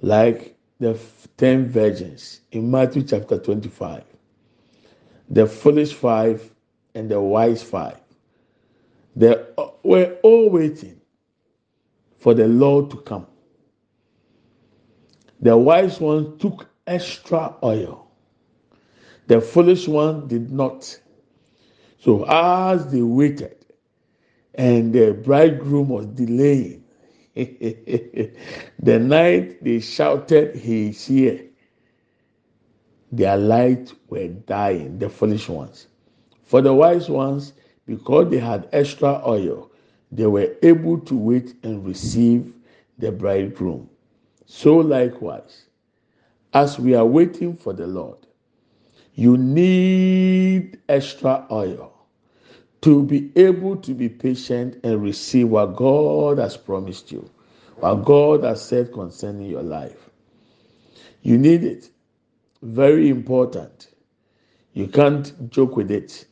Like 0.02 0.56
the 0.80 1.00
ten 1.38 1.70
virgins 1.70 2.42
in 2.52 2.72
Matthew 2.72 3.04
chapter 3.04 3.38
25, 3.38 4.04
the 5.30 5.48
foolish 5.48 5.94
five 5.94 6.52
and 6.96 7.12
the 7.12 7.22
wise 7.22 7.64
five. 7.64 8.01
They 9.16 9.36
were 9.84 10.18
all 10.24 10.50
waiting 10.50 11.02
for 12.20 12.34
the 12.34 12.48
Lord 12.48 12.92
to 12.92 12.98
come. 12.98 13.28
The 15.42 15.58
wise 15.58 16.00
one 16.00 16.38
took 16.40 16.68
extra 16.88 17.56
oil. 17.64 18.12
The 19.28 19.42
foolish 19.42 19.88
one 19.88 20.28
did 20.28 20.52
not. 20.52 21.00
So 22.00 22.26
as 22.26 22.92
they 22.92 23.02
waited, 23.02 23.58
and 24.56 24.94
the 24.94 25.14
bridegroom 25.14 25.90
was 25.90 26.08
delaying, 26.08 26.84
the 27.36 28.34
night 29.00 29.64
they 29.64 29.80
shouted, 29.80 30.56
He 30.56 30.90
is 30.90 31.06
here. 31.06 31.46
Their 33.12 33.38
lights 33.38 33.94
were 34.10 34.28
dying, 34.28 35.00
the 35.00 35.10
foolish 35.10 35.50
ones. 35.50 35.88
For 36.46 36.62
the 36.62 36.74
wise 36.74 37.10
ones, 37.10 37.54
because 37.86 38.30
they 38.30 38.40
had 38.40 38.70
extra 38.72 39.22
oil, 39.28 39.72
they 40.12 40.26
were 40.26 40.56
able 40.64 41.00
to 41.00 41.16
wait 41.16 41.56
and 41.64 41.86
receive 41.86 42.54
the 42.98 43.12
bridegroom. 43.12 43.90
So, 44.46 44.78
likewise, 44.78 45.66
as 46.54 46.78
we 46.80 46.96
are 46.96 47.06
waiting 47.06 47.56
for 47.56 47.74
the 47.74 47.88
Lord, 47.88 48.18
you 49.16 49.38
need 49.38 50.80
extra 50.90 51.46
oil 51.52 51.94
to 52.82 53.04
be 53.04 53.32
able 53.36 53.78
to 53.78 53.94
be 53.94 54.10
patient 54.10 54.80
and 54.84 55.02
receive 55.04 55.50
what 55.50 55.76
God 55.76 56.40
has 56.40 56.58
promised 56.58 57.12
you, 57.12 57.30
what 57.78 58.04
God 58.06 58.44
has 58.44 58.64
said 58.64 58.92
concerning 58.92 59.50
your 59.50 59.64
life. 59.64 60.10
You 61.22 61.38
need 61.38 61.64
it. 61.64 61.90
Very 62.62 63.10
important. 63.10 63.90
You 64.74 64.88
can't 64.88 65.50
joke 65.50 65.76
with 65.76 65.92
it. 65.92 66.26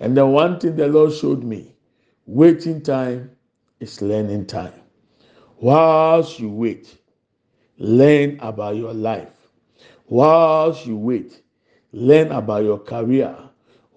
And 0.00 0.16
the 0.16 0.26
one 0.26 0.58
thing 0.58 0.76
the 0.76 0.88
Lord 0.88 1.12
showed 1.12 1.44
me 1.44 1.76
waiting 2.26 2.80
time 2.80 3.30
is 3.80 4.00
learning 4.00 4.46
time. 4.46 4.72
Whilst 5.60 6.40
you 6.40 6.48
wait, 6.48 6.96
learn 7.76 8.38
about 8.40 8.76
your 8.76 8.94
life. 8.94 9.28
Whilst 10.08 10.86
you 10.86 10.96
wait, 10.96 11.42
learn 11.92 12.32
about 12.32 12.64
your 12.64 12.78
career. 12.78 13.36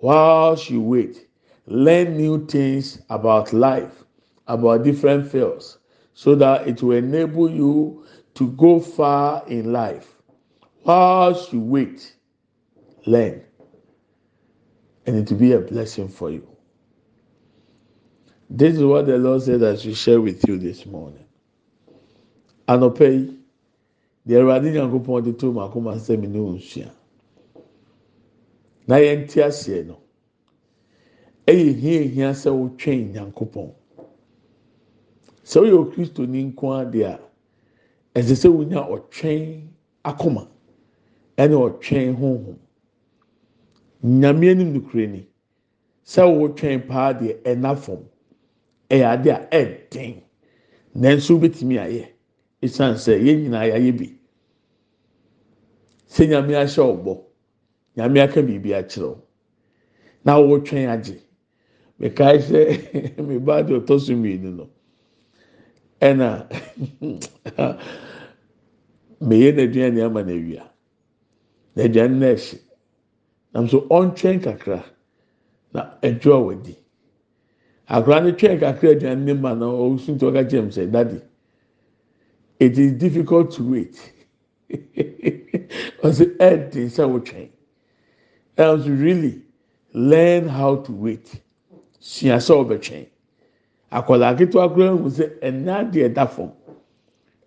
Whilst 0.02 0.70
you 0.70 0.82
wait, 0.82 1.28
learn 1.68 2.18
new 2.18 2.46
things 2.46 3.02
about 3.10 3.54
life, 3.54 4.04
about 4.48 4.84
different 4.84 5.32
fields, 5.32 5.78
so 6.14 6.36
that 6.36 6.68
it 6.68 6.84
will 6.84 6.98
enable 6.98 7.50
you 7.50 8.06
to 8.34 8.50
go 8.52 8.82
far 8.82 9.48
in 9.48 9.72
life. 9.72 10.22
Whilst 10.84 11.54
you 11.54 11.62
wait, 11.62 12.14
learn. 13.06 13.42
And 15.06 15.18
it 15.18 15.30
will 15.30 15.38
be 15.40 15.52
a 15.54 15.60
blessing 15.60 16.08
for 16.08 16.32
you. 16.32 16.48
This 18.50 18.76
is 18.76 18.84
what 18.84 19.06
the 19.08 19.18
Lord 19.18 19.42
said 19.42 19.64
I 19.64 19.76
should 19.76 19.98
share 19.98 20.22
with 20.22 20.48
you 20.48 20.58
this 20.58 20.86
morning. 20.86 21.26
Anɔpɛ 22.68 23.12
yi, 23.12 23.40
deɛ 24.28 24.40
Awurade 24.42 24.72
Nyankopɔn 24.72 25.24
de 25.24 25.34
to 25.34 25.52
ne 25.52 26.40
nsua. 26.40 26.92
Na 28.88 28.96
yɛn 28.98 29.28
ti 29.28 29.40
aseɛ 29.42 29.86
no, 29.88 29.98
ɛyɛ 31.48 31.76
hia 31.80 32.02
hia 32.04 32.30
sɛ 32.32 32.52
wotwɛn 32.52 33.14
Nyankopɔn. 33.14 33.74
Sɛ 35.44 35.60
woyɛ 35.62 35.74
okristoni 35.86 36.54
nko 36.54 36.68
adeɛ 36.86 37.04
a, 37.06 37.20
ɛsɛ 38.20 38.36
sɛ 38.36 38.50
wonya 38.50 38.88
ɔtwɛn 38.88 39.68
akoma 40.06 40.48
ɛne 41.38 41.56
ɔtwɛn 41.56 42.16
honhom. 42.16 42.58
Nyame 44.04 44.50
anim 44.52 44.74
nukuri 44.74 45.08
ni. 45.08 45.28
Sɛ 46.06 46.24
wotwɛn 46.38 46.88
paa 46.88 47.14
deɛ 47.14 47.42
ɛna 47.44 47.76
fam. 47.78 48.00
ɛyɛ 48.90 49.06
ade 49.14 49.30
a 49.32 49.48
ɛden 49.52 50.22
nanso 50.96 51.36
wobɛtumi 51.38 51.78
ayɛ. 51.80 52.08
Esan 52.62 52.96
sɛ 52.96 53.14
yɛn 53.26 53.38
nyinaa 53.44 53.66
yɛayɛ 53.72 53.98
bi. 53.98 54.20
Sɛ 56.10 56.28
nyame 56.28 56.54
ahyɛ 56.56 56.82
ɔbɔ 56.94 57.14
nyame 57.96 58.20
aka 58.22 58.42
biribi 58.42 58.72
akyerɛw 58.74 59.18
na 60.26 60.38
wɔtwɛn 60.38 60.88
agye. 60.90 61.20
Mekae 62.00 62.40
sɛ 62.40 63.18
me 63.28 63.38
ba 63.40 63.64
de 63.64 63.74
ɔtɔ 63.80 64.00
so 64.00 64.14
mmienu 64.14 64.52
no. 64.58 64.70
Ɛna 66.02 66.48
meyɛ 69.22 69.52
n'aduane 69.56 70.02
ama 70.04 70.24
n'awia. 70.24 70.64
N'aduane 71.78 72.20
ɛhye 72.36 72.60
nam 73.54 73.68
so 73.68 73.82
ɔntwɛn 73.82 74.42
kakra. 74.44 74.84
Na 75.74 75.90
ɛdwo 76.02 76.34
a 76.34 76.40
wadi. 76.42 76.78
akwaraa 77.90 78.24
no 78.24 78.32
twɛn 78.32 78.60
kakra 78.60 78.90
aduane 78.92 79.24
ne 79.26 79.34
ma 79.34 79.54
na 79.54 79.66
ɔsun 79.66 80.18
ti 80.20 80.26
ɔka 80.26 80.44
kyerɛ 80.50 80.64
mu 80.64 80.70
sɛ 80.72 80.92
dadi 80.92 81.22
it 82.60 82.78
is 82.78 82.94
difficult 82.94 83.52
to 83.52 83.64
wait. 83.64 84.12
Ɔsɛ 86.04 86.38
ɛɛdi 86.38 86.86
sɛ 86.90 87.04
wotwɛn 87.10 87.50
else 88.58 88.88
really 88.88 89.42
learn 89.94 90.48
how 90.48 90.76
to 90.78 90.92
wait. 90.92 91.42
Sua 92.00 92.38
sɛ 92.38 92.54
ɔbɛtwɛn. 92.66 93.06
Akwaraa 93.92 94.38
ketewa 94.38 94.74
kura 94.74 94.92
ehu 94.96 95.10
sɛ 95.10 95.40
ɛnna 95.42 95.92
deɛ 95.92 96.14
da 96.14 96.26
fam. 96.26 96.52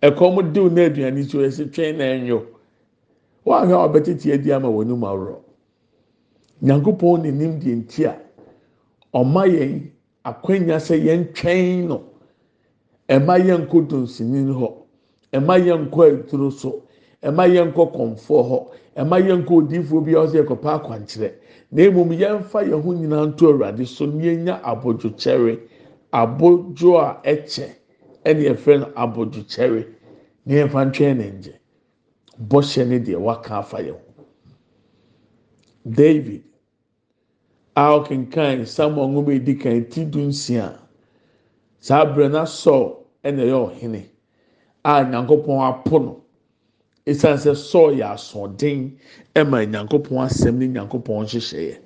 Ɛkɔm 0.03 0.53
diw 0.53 0.71
na 0.71 0.83
aduane 0.89 1.25
so 1.29 1.39
ɛsɛ 1.39 1.71
twɛn 1.71 1.97
na 1.97 2.05
ɛnyo 2.05 2.47
wɔn 3.47 3.63
ahwɛ 3.63 3.73
a 3.75 3.89
ɔbɛtete 3.89 4.35
adi 4.35 4.53
ama 4.53 4.69
wɔn 4.69 4.85
anim 4.87 5.01
aworɔ 5.05 5.46
nyankopɔn 6.63 7.23
n'anim 7.23 7.59
deɛ 7.61 7.75
nti 7.77 8.05
a 8.07 8.15
ɔma 9.15 9.47
yɛn. 9.47 9.97
akwanya 10.27 10.79
sɛ 10.81 10.97
yɛntwɛn 11.07 11.87
no. 11.89 12.03
Ɛma 13.09 13.35
yɛnkɔ 13.39 13.87
donsini 13.89 14.53
hɔ. 14.53 14.69
Ɛma 15.33 15.55
yɛnkɔ 15.67 16.01
aduro 16.11 16.51
so. 16.53 16.83
Ɛma 17.23 17.47
yɛnkɔ 17.47 17.93
kɔnfoɔ 17.95 18.43
hɔ. 18.51 18.59
Ɛma 18.97 19.17
yɛnkɔ 19.23 19.53
odiifoɔ 19.61 20.05
bi 20.05 20.13
a 20.15 20.19
ɔsɛ 20.27 20.43
yɛkɔpa 20.43 20.71
akwankyerɛ. 20.83 21.33
Na 21.71 21.83
emom 21.83 22.11
yɛnfa 22.11 22.61
yɛn 22.67 22.83
ho 22.83 22.93
nyinaa 22.93 23.27
nto 23.27 23.47
awurade 23.53 23.87
so 23.87 24.07
na 24.07 24.25
yɛnya 24.25 24.61
abodwokyɛre 24.63 25.61
abodwo 26.13 26.99
a 26.99 27.21
ɛkyɛ 27.25 27.69
ɛna 28.25 28.43
yɛfrɛ 28.51 28.81
no 28.81 28.87
abodwokyɛre. 28.97 29.87
Na 30.47 30.55
yɛnfa 30.55 30.91
ntwɛn 30.91 31.17
ne 31.19 31.31
ngye 31.31 31.55
bɔhyɛ 32.49 32.87
ne 32.89 32.99
deɛ 32.99 33.17
waka 33.21 33.55
afa 33.59 33.79
yɛn 33.79 33.93
ho. 33.95 34.06
David. 35.87 36.43
a 37.77 37.83
ɔkenkan 37.99 38.67
samuel 38.67 39.09
nwoma 39.09 39.33
edi 39.35 39.55
kan 39.55 39.85
ti 39.89 40.05
du 40.05 40.19
nsia. 40.19 40.79
Saa 41.79 42.05
abirɛ 42.05 42.31
na 42.31 42.43
sɔɔ 42.45 42.97
ɛna 43.25 43.43
ɛyɛ 43.43 43.59
ɔhene 43.69 44.03
a 44.85 45.05
nyankopɔn 45.05 45.61
apo 45.69 45.99
no. 45.99 46.23
Esan 47.07 47.37
sɛ 47.37 47.53
sɔɔ 47.55 47.99
yɛ 47.99 48.15
asoɔden 48.15 48.99
ɛma 49.35 49.67
nyankopɔn 49.71 50.25
asɛm 50.27 50.55
ne 50.59 50.67
nyankopɔn 50.69 51.23
nhyehyɛeɛ. 51.25 51.79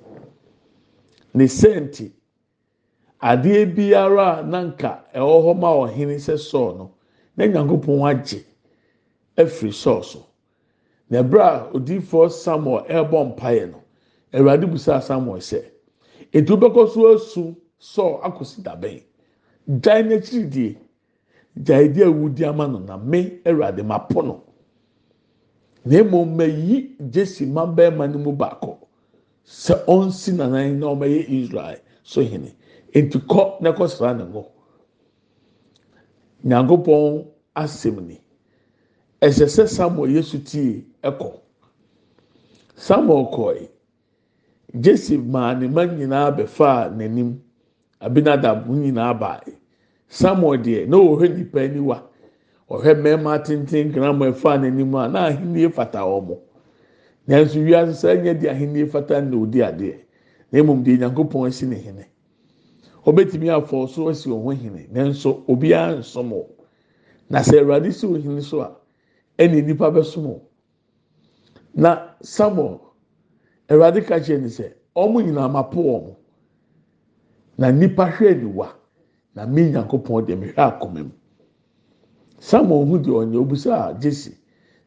Ne 1.33 1.43
sɛnti 1.45 2.11
adeɛ 3.21 3.75
biara 3.75 4.39
a 4.39 4.43
nanka 4.43 5.03
ɛwɔ 5.13 5.43
hɔ 5.43 5.59
ma 5.59 5.69
ɔhene 5.75 6.15
sɛ 6.17 6.35
sɔɔ 6.39 6.77
no 6.77 6.91
na 7.35 7.45
nyankopɔn 7.45 8.09
agye 8.09 8.43
ɛfiri 9.37 9.69
sɔɔ 9.71 10.03
so. 10.03 10.25
Na 11.09 11.21
ɛbrɛ 11.21 11.41
a 11.41 11.69
odiifoɔ 11.77 12.31
samuel 12.31 12.85
ɛrebɔ 12.87 13.35
mpaeɛ 13.35 13.71
no 13.71 13.81
awurade 14.33 14.65
busa 14.67 15.01
samuel 15.01 15.39
sɛ. 15.41 15.61
etu 16.33 16.55
bɛkɔ 16.57 16.89
so 16.93 17.15
esu 17.15 17.55
sɔɔ 17.79 18.21
akɔsi 18.23 18.61
dabɛn 18.63 19.01
gyae 19.67 20.03
n'akyiri 20.03 20.49
die. 20.49 20.77
Gyae 21.57 21.87
die 21.93 22.03
awudi 22.03 22.45
ama 22.45 22.67
no 22.67 22.79
na 22.79 22.97
me 22.97 23.39
awurade 23.45 23.83
ma 23.85 23.99
po 23.99 24.21
no. 24.21 24.43
Na 25.85 25.97
emu 25.99 26.25
mɛyi 26.25 26.95
jesi 27.11 27.45
ma 27.45 27.65
bɛrima 27.65 28.11
no 28.11 28.19
mu 28.19 28.31
baako. 28.31 28.77
Sɛ 29.45 29.85
ɔnsi 29.85 30.33
nanan 30.35 30.79
na 30.79 30.87
ɔmɛyɛ 30.87 31.27
israel 31.29 31.79
so 32.03 32.21
hene 32.21 32.53
eti 32.93 33.17
kɔ 33.19 33.61
na 33.61 33.71
kɔ 33.73 33.89
sra 33.89 34.13
ne 34.13 34.23
ngo. 34.23 34.45
Nyankopɔn 36.45 37.25
asɛm 37.55 38.07
ni. 38.07 38.19
Ɛsɛ 39.21 39.45
sɛ 39.47 39.67
samuel 39.67 40.09
yesu 40.11 40.39
tie 40.39 40.83
ɛkɔ. 41.03 41.39
Samuel 42.75 43.25
kɔɛ. 43.31 43.69
Jesse 44.73 45.17
maa 45.17 45.53
ne 45.55 45.67
mma 45.67 45.85
nyinaa 45.85 46.31
bɛfaa 46.31 46.89
n'anim. 46.95 47.39
Abinadab 47.99 48.67
nyinaa 48.69 49.13
baa 49.13 49.39
samuel 50.07 50.61
deɛ 50.61 50.87
na 50.87 50.97
ɔhwɛ 50.97 51.35
nipa 51.35 51.59
aniwa. 51.61 52.03
Ɔhwɛ 52.69 52.95
mmarima 52.97 53.39
tenten 53.43 53.91
grama 53.91 54.25
ɛfaa 54.31 54.57
n'anim 54.59 54.95
a 54.95 55.07
na 55.07 55.25
ahenni 55.27 55.69
fata 55.71 55.99
wɔn 55.99 56.37
nanso 57.27 57.59
wiase 57.59 57.93
sɛ 57.93 58.15
ɛnyɛ 58.17 58.39
de 58.39 58.47
ahenni 58.49 58.85
fata 58.89 59.21
na 59.21 59.37
odi 59.37 59.59
adeɛ. 59.59 59.95
Na 60.51 60.59
emom 60.59 60.83
deɛ 60.83 60.97
nyankopɔn 60.99 61.47
asi 61.47 61.65
ne 61.65 61.75
hene. 61.75 62.05
Ɔbɛtumi 63.05 63.47
afɔ 63.49 63.89
so 63.89 64.09
asi 64.09 64.29
wɔn 64.29 64.43
ho 64.43 64.49
hene 64.51 64.87
nanso 64.91 65.43
obiara 65.47 65.97
nsom 65.99 66.31
o 66.33 66.47
na 67.29 67.39
sɛ 67.39 67.59
awurade 67.61 67.91
si 67.93 68.07
wɔn 68.07 68.23
hene 68.23 68.41
so 68.41 68.61
a 68.61 68.71
ɛna 69.37 69.65
nipa 69.65 69.91
bɛsom 69.91 70.25
o 70.27 70.41
na 71.75 72.07
samuel. 72.21 72.90
Awurade 73.71 74.01
ka 74.05 74.19
kyerɛ 74.19 74.41
ne 74.41 74.47
sɛ 74.49 74.73
wɔn 74.95 75.25
nyinaa 75.25 75.47
ma 75.51 75.63
po 75.63 75.81
wɔn 75.81 76.15
na 77.57 77.71
nipa 77.71 78.05
hwɛ 78.11 78.35
niwa 78.41 78.67
na 79.35 79.45
mi 79.45 79.71
nyankopɔn 79.71 80.25
deɛ 80.25 80.35
mehwɛ 80.35 80.57
akoma 80.57 81.03
mu. 81.03 81.11
Samuel 82.39 82.85
hu 82.85 82.99
deɛ 82.99 83.13
ɔnyɛ 83.23 83.37
obusa 83.39 83.97
jesi 84.01 84.35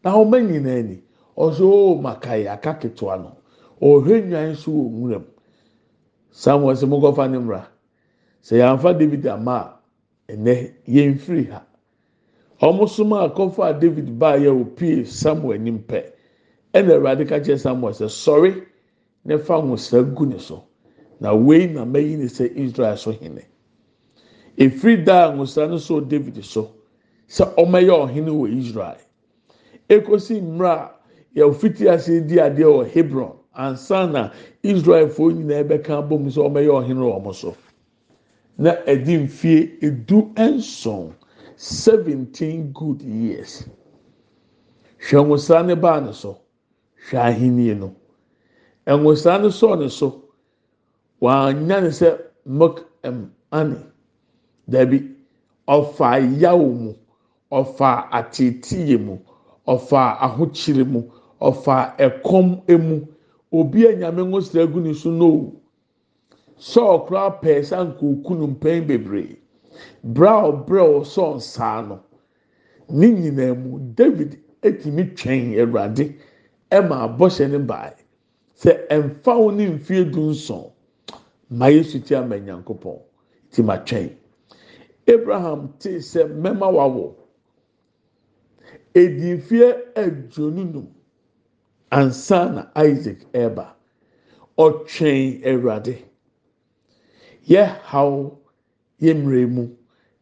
na 0.04 0.12
wɔn 0.12 0.48
nyinaa 0.50 0.82
ni 0.84 1.02
ɔso 1.36 1.62
o 1.64 1.94
makae 1.96 2.46
aka 2.46 2.74
ketewa 2.74 3.16
no. 3.22 3.36
Ɔhwɛ 3.80 4.26
nwan 4.28 4.54
so 4.54 4.70
wɔ 4.70 4.90
nwura 4.90 5.18
mu. 5.20 5.26
Samuel 6.30 6.76
sɛ 6.76 6.88
mo 6.88 7.00
kɔfa 7.00 7.30
ne 7.30 7.38
mra 7.38 7.66
sɛ 8.42 8.58
yɛnfa 8.60 8.98
david 8.98 9.26
ama 9.26 9.78
ɛnɛ 10.28 10.72
yɛn 10.86 11.18
firi 11.18 11.44
ha. 11.50 11.62
Wɔn 12.60 12.88
soma 12.88 13.28
akɔfa 13.28 13.80
david 13.80 14.18
baa 14.18 14.36
yɛ 14.36 14.50
opie 14.60 15.04
samuel 15.04 15.54
anim 15.54 15.78
pɛ. 15.78 16.04
Ɛna 16.74 16.98
awurade 16.98 17.26
ka 17.26 17.36
kyerɛ 17.40 17.58
samuel 17.58 17.92
sɛ 17.92 18.08
sɔre. 18.08 18.66
Ne 19.24 19.38
fa 19.38 19.54
nwosra 19.62 20.02
gu 20.14 20.26
ne 20.26 20.38
so. 20.38 20.64
Na 21.20 21.32
wei 21.34 21.66
na 21.66 21.84
mɛyi 21.84 22.16
ne 22.18 22.24
sɛ 22.26 22.54
israel 22.56 22.96
so 22.96 23.12
hene. 23.12 23.42
Efiri 24.58 25.04
da 25.04 25.32
nwosra 25.32 25.68
no 25.68 25.78
so 25.78 26.00
david 26.00 26.44
so 26.44 26.70
sɛ 27.28 27.54
ɔmɛyɛ 27.56 27.90
ɔhene 28.08 28.30
wɔ 28.30 28.58
israel. 28.58 28.98
Ekosi 29.88 30.40
mmerɛ 30.40 30.70
a 30.70 30.90
yɛfiti 31.36 31.88
ase 31.92 32.20
di 32.26 32.36
adeɛ 32.36 32.64
wɔ 32.66 32.90
hebron 32.90 33.32
ansa 33.56 34.06
na 34.10 34.30
israelfoɔ 34.62 35.32
nyinaa 35.34 35.64
bɛka 35.64 36.08
bom 36.08 36.26
sɛ 36.26 36.40
ɔmɛyɛ 36.48 36.70
ɔhene 36.84 37.00
wɔ 37.00 37.22
wɔn 37.24 37.34
so. 37.34 37.56
Na 38.58 38.72
ɛdi 38.86 39.24
mfie 39.24 39.78
edu 39.80 40.32
nson 40.36 41.14
seventeen 41.56 42.70
good 42.72 43.02
years. 43.02 43.64
Hwɛ 45.00 45.24
nwosra 45.26 45.66
ne 45.66 45.74
baa 45.74 46.00
ne 46.00 46.12
so. 46.12 46.38
Hwɛ 47.10 47.18
ahenni 47.32 47.74
no. 47.78 47.94
Ɛnwosaa 48.86 49.40
no 49.40 49.48
sɔɔ 49.48 49.78
ne 49.78 49.88
so. 49.88 50.22
Wanya 51.20 51.80
ne 51.82 51.88
sɛ 51.88 52.20
milk 52.44 52.86
and 53.02 53.30
honey. 53.52 53.80
Dabi 54.68 55.14
ɔfa 55.68 56.40
yawo 56.40 56.68
mu 56.74 56.94
ɔfa 57.52 58.08
ateetee 58.10 58.98
mu 59.00 59.18
ɔfa 59.66 60.18
ahokyere 60.20 60.84
mu 60.86 61.02
ɔfa 61.40 61.96
ɛkɔm 61.98 62.62
emu. 62.68 63.06
Obi 63.52 63.86
a 63.86 63.92
nyame 63.96 64.22
nwosira 64.26 64.66
gu 64.70 64.80
ne 64.80 64.92
so 64.94 65.10
no 65.10 65.52
sɔɔ 66.58 67.06
koraa 67.08 67.40
pɛɛ 67.40 67.60
sɛ 67.62 67.76
no 68.38 68.46
mpɛn 68.48 68.86
bebree. 68.86 69.36
Bra 70.02 70.42
ɔbrɛ 70.50 71.00
ɔsɔɔ 71.00 71.36
nsaa 71.36 71.88
no 71.88 72.00
ne 72.90 73.06
nyinaa 73.12 73.54
mu 73.54 73.78
david 73.94 74.38
etumi 74.62 75.04
twɛn 75.16 75.56
awurade 75.58 76.14
ɛma 76.70 76.96
abɔhyɛ 77.08 77.50
ne 77.50 77.58
baa 77.58 77.90
sɛ 78.64 78.86
ɛnfa 78.88 79.36
wo 79.38 79.50
ne 79.50 79.66
mfie 79.68 80.04
du 80.10 80.30
nson 80.30 80.72
ma 81.50 81.66
yesu 81.68 82.00
ti 82.00 82.14
ama 82.14 82.36
nyankopɔn 82.38 82.98
ti 83.50 83.62
ma 83.62 83.76
twɛn. 83.76 84.10
Abraham 85.06 85.74
ti 85.78 85.90
sɛ 86.00 86.24
mɛma 86.42 86.72
wawɔ 86.72 87.14
edi 88.94 89.34
mfie 89.36 89.68
aduonu 89.94 90.64
num 90.72 90.86
ansa 91.92 92.52
na 92.54 92.70
isaac 92.82 93.18
ɛreba. 93.34 93.74
Ɔtwɛn 94.56 95.44
awurade. 95.44 95.98
Yɛ 97.46 97.66
haw 97.82 98.30
yɛ 99.00 99.12
mmerɛ 99.14 99.46
mu 99.50 99.68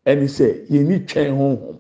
ɛne 0.05 0.27
sɛ 0.27 0.67
yɛni 0.69 1.07
twɛn 1.07 1.31
honhom. 1.37 1.79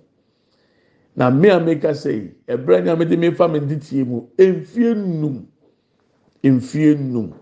Na 1.17 1.31
mmea 1.31 1.59
meka 1.65 1.91
sɛ 1.91 2.13
yi 2.15 2.35
ɛbrɛ 2.47 2.85
nea 2.85 2.97
mede 2.97 3.17
mefa 3.19 3.49
me 3.51 3.59
de 3.59 3.77
tie 3.81 4.05
mu 4.05 4.29
mfie 4.39 4.95
num 4.95 5.49
mfie 6.51 6.95
num 6.95 7.33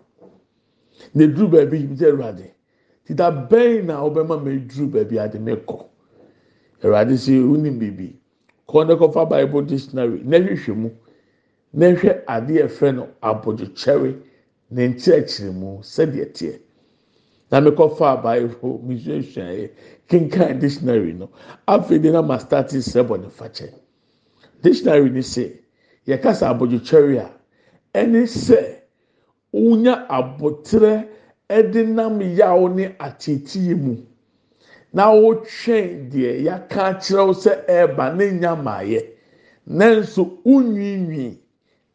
na 1.14 1.24
eduru 1.24 1.48
baabi 1.48 1.78
yi 1.78 1.96
sɛ 1.96 2.06
awurade 2.10 2.54
tita 3.04 3.30
bɛn 3.30 3.86
na 3.86 4.00
ɔbɛma 4.00 4.42
ma 4.44 4.50
eduru 4.50 4.86
baabi 4.90 5.18
ade 5.18 5.38
me 5.40 5.52
kɔ? 5.56 5.86
Awurade 6.82 7.14
sɛ 7.16 7.40
onim 7.42 7.78
biribi. 7.78 8.16
Kɔn 8.68 8.86
ne 8.88 8.94
kɔfa 8.94 9.28
bible 9.28 9.62
dictionary 9.62 10.22
na 10.24 10.38
hwehwɛ 10.38 10.76
mu. 10.76 10.90
Na 11.72 11.86
hwɛ 11.86 12.24
adeɛ 12.26 12.68
fɛ 12.68 12.94
no 12.94 13.08
abɔdwokyɛre 13.22 14.16
ne 14.70 14.88
nkyerɛkyerɛ 14.88 15.52
mu 15.52 15.78
sɛdeɛ 15.82 16.32
teɛ. 16.32 16.58
Na 17.50 17.60
mekɔfa 17.60 18.22
bible 18.22 18.80
misuasua 18.86 19.50
yɛ 19.58 19.70
kenkan 20.08 20.60
dictionary 20.60 21.12
no. 21.12 21.30
Afei 21.66 22.00
de 22.00 22.12
na 22.12 22.22
ma 22.22 22.36
start 22.38 22.68
sɛ 22.68 23.06
bɔ 23.06 23.20
ne 23.20 23.28
fakyɛ 23.28 23.72
dictionary 24.62 25.10
ni 25.10 25.20
sɛ 25.20 25.50
yɛkasa 26.06 26.48
abɔdwokyɛre 26.50 27.18
a 27.18 27.30
ɛne 27.98 28.22
sɛ 28.26 28.79
wonya 29.52 30.06
abotire 30.08 31.08
ɛde 31.48 31.86
nam 31.86 32.20
yaw 32.20 32.68
ne 32.68 32.94
ateetie 32.98 33.74
mu. 33.74 33.96
Na 34.92 35.12
wotwɛn 35.12 36.10
deɛ 36.10 36.42
yaka 36.44 36.94
kyerɛw 37.02 37.32
sɛ 37.42 37.66
ɛɛba 37.66 38.16
ne 38.16 38.30
nya 38.32 38.54
nanso 39.66 40.22
unwiinwii 40.44 41.38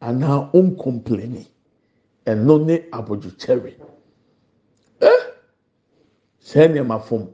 anaa 0.01 0.49
unkompleni 0.53 1.45
ɛno 2.25 2.65
ne 2.65 2.75
abɔdwokyɛre 2.91 3.73
ɛ 5.01 5.11
sɛ 6.41 6.67
nneɛma 6.69 6.99
fam. 7.03 7.27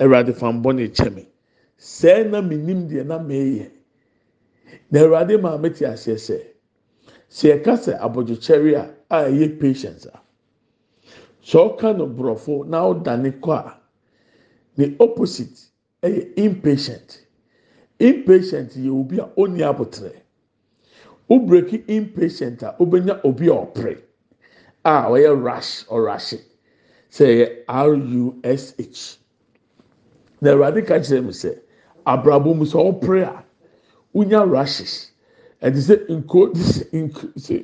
awurade 0.00 0.32
fan 0.34 0.62
bɔ 0.62 0.74
ne 0.74 0.88
kyɛ 0.88 1.14
me. 1.14 1.26
Sɛɛ 1.78 2.30
na 2.30 2.40
me 2.40 2.56
nim 2.56 2.88
deɛ 2.88 3.04
na 3.06 3.18
meyɛ 3.18 3.70
na 4.90 5.00
awurade 5.00 5.40
maa 5.40 5.56
me 5.58 5.70
te 5.70 5.84
aseɛ 5.84 6.16
sɛ 6.16 6.36
sɛ 7.28 7.48
yɛka 7.62 7.76
sɛ 7.76 7.98
abɔdwokyɛre 8.00 8.74
a 8.76 8.94
a 9.10 9.24
ɛyɛ 9.28 9.58
patience 9.60 10.06
a 10.06 10.20
sɛ 11.42 11.58
ɔka 11.76 11.96
no 11.96 12.06
borɔfo 12.06 12.66
na 12.66 12.82
ɔda 12.82 13.20
ne 13.20 13.30
kɔ 13.30 13.52
a 13.52 13.76
the 14.76 14.96
opposite 15.00 15.66
ɛyɛ 16.02 16.34
impatient. 16.36 17.26
Impatient 17.98 18.70
yɛ 18.76 18.90
obi 18.90 19.18
a 19.18 19.26
ɔnni 19.36 19.60
abotire 19.62 20.22
wobreki 21.28 21.84
impatient 21.88 22.62
a 22.62 22.74
wobɛnya 22.78 23.20
obi 23.24 23.48
a 23.48 23.52
ɔpere 23.52 23.98
a 24.84 25.08
ɔyɛ 25.10 25.42
rush 25.44 25.84
ɔrahye 25.86 26.40
sɛ 27.10 27.24
ɛyɛ 27.26 27.64
r 27.68 27.94
u 27.94 28.40
s 28.42 28.74
h. 28.78 29.18
Na 30.40 30.52
awurade 30.52 30.86
ka 30.86 30.94
kyerɛ 30.94 31.22
mi 31.24 31.32
sɛ 31.32 31.58
abrabɔ 32.06 32.56
mu 32.56 32.64
sɛ 32.64 32.78
ɔpere 32.92 33.22
a 33.26 33.44
wonya 34.14 34.44
rashes 34.50 35.09
ɛte 35.62 35.80
sɛ 35.80 35.94
nkuo 36.08 36.46
de 36.52 36.60
sɛ 36.60 36.84
nku 37.04 37.26
sɛ 37.36 37.56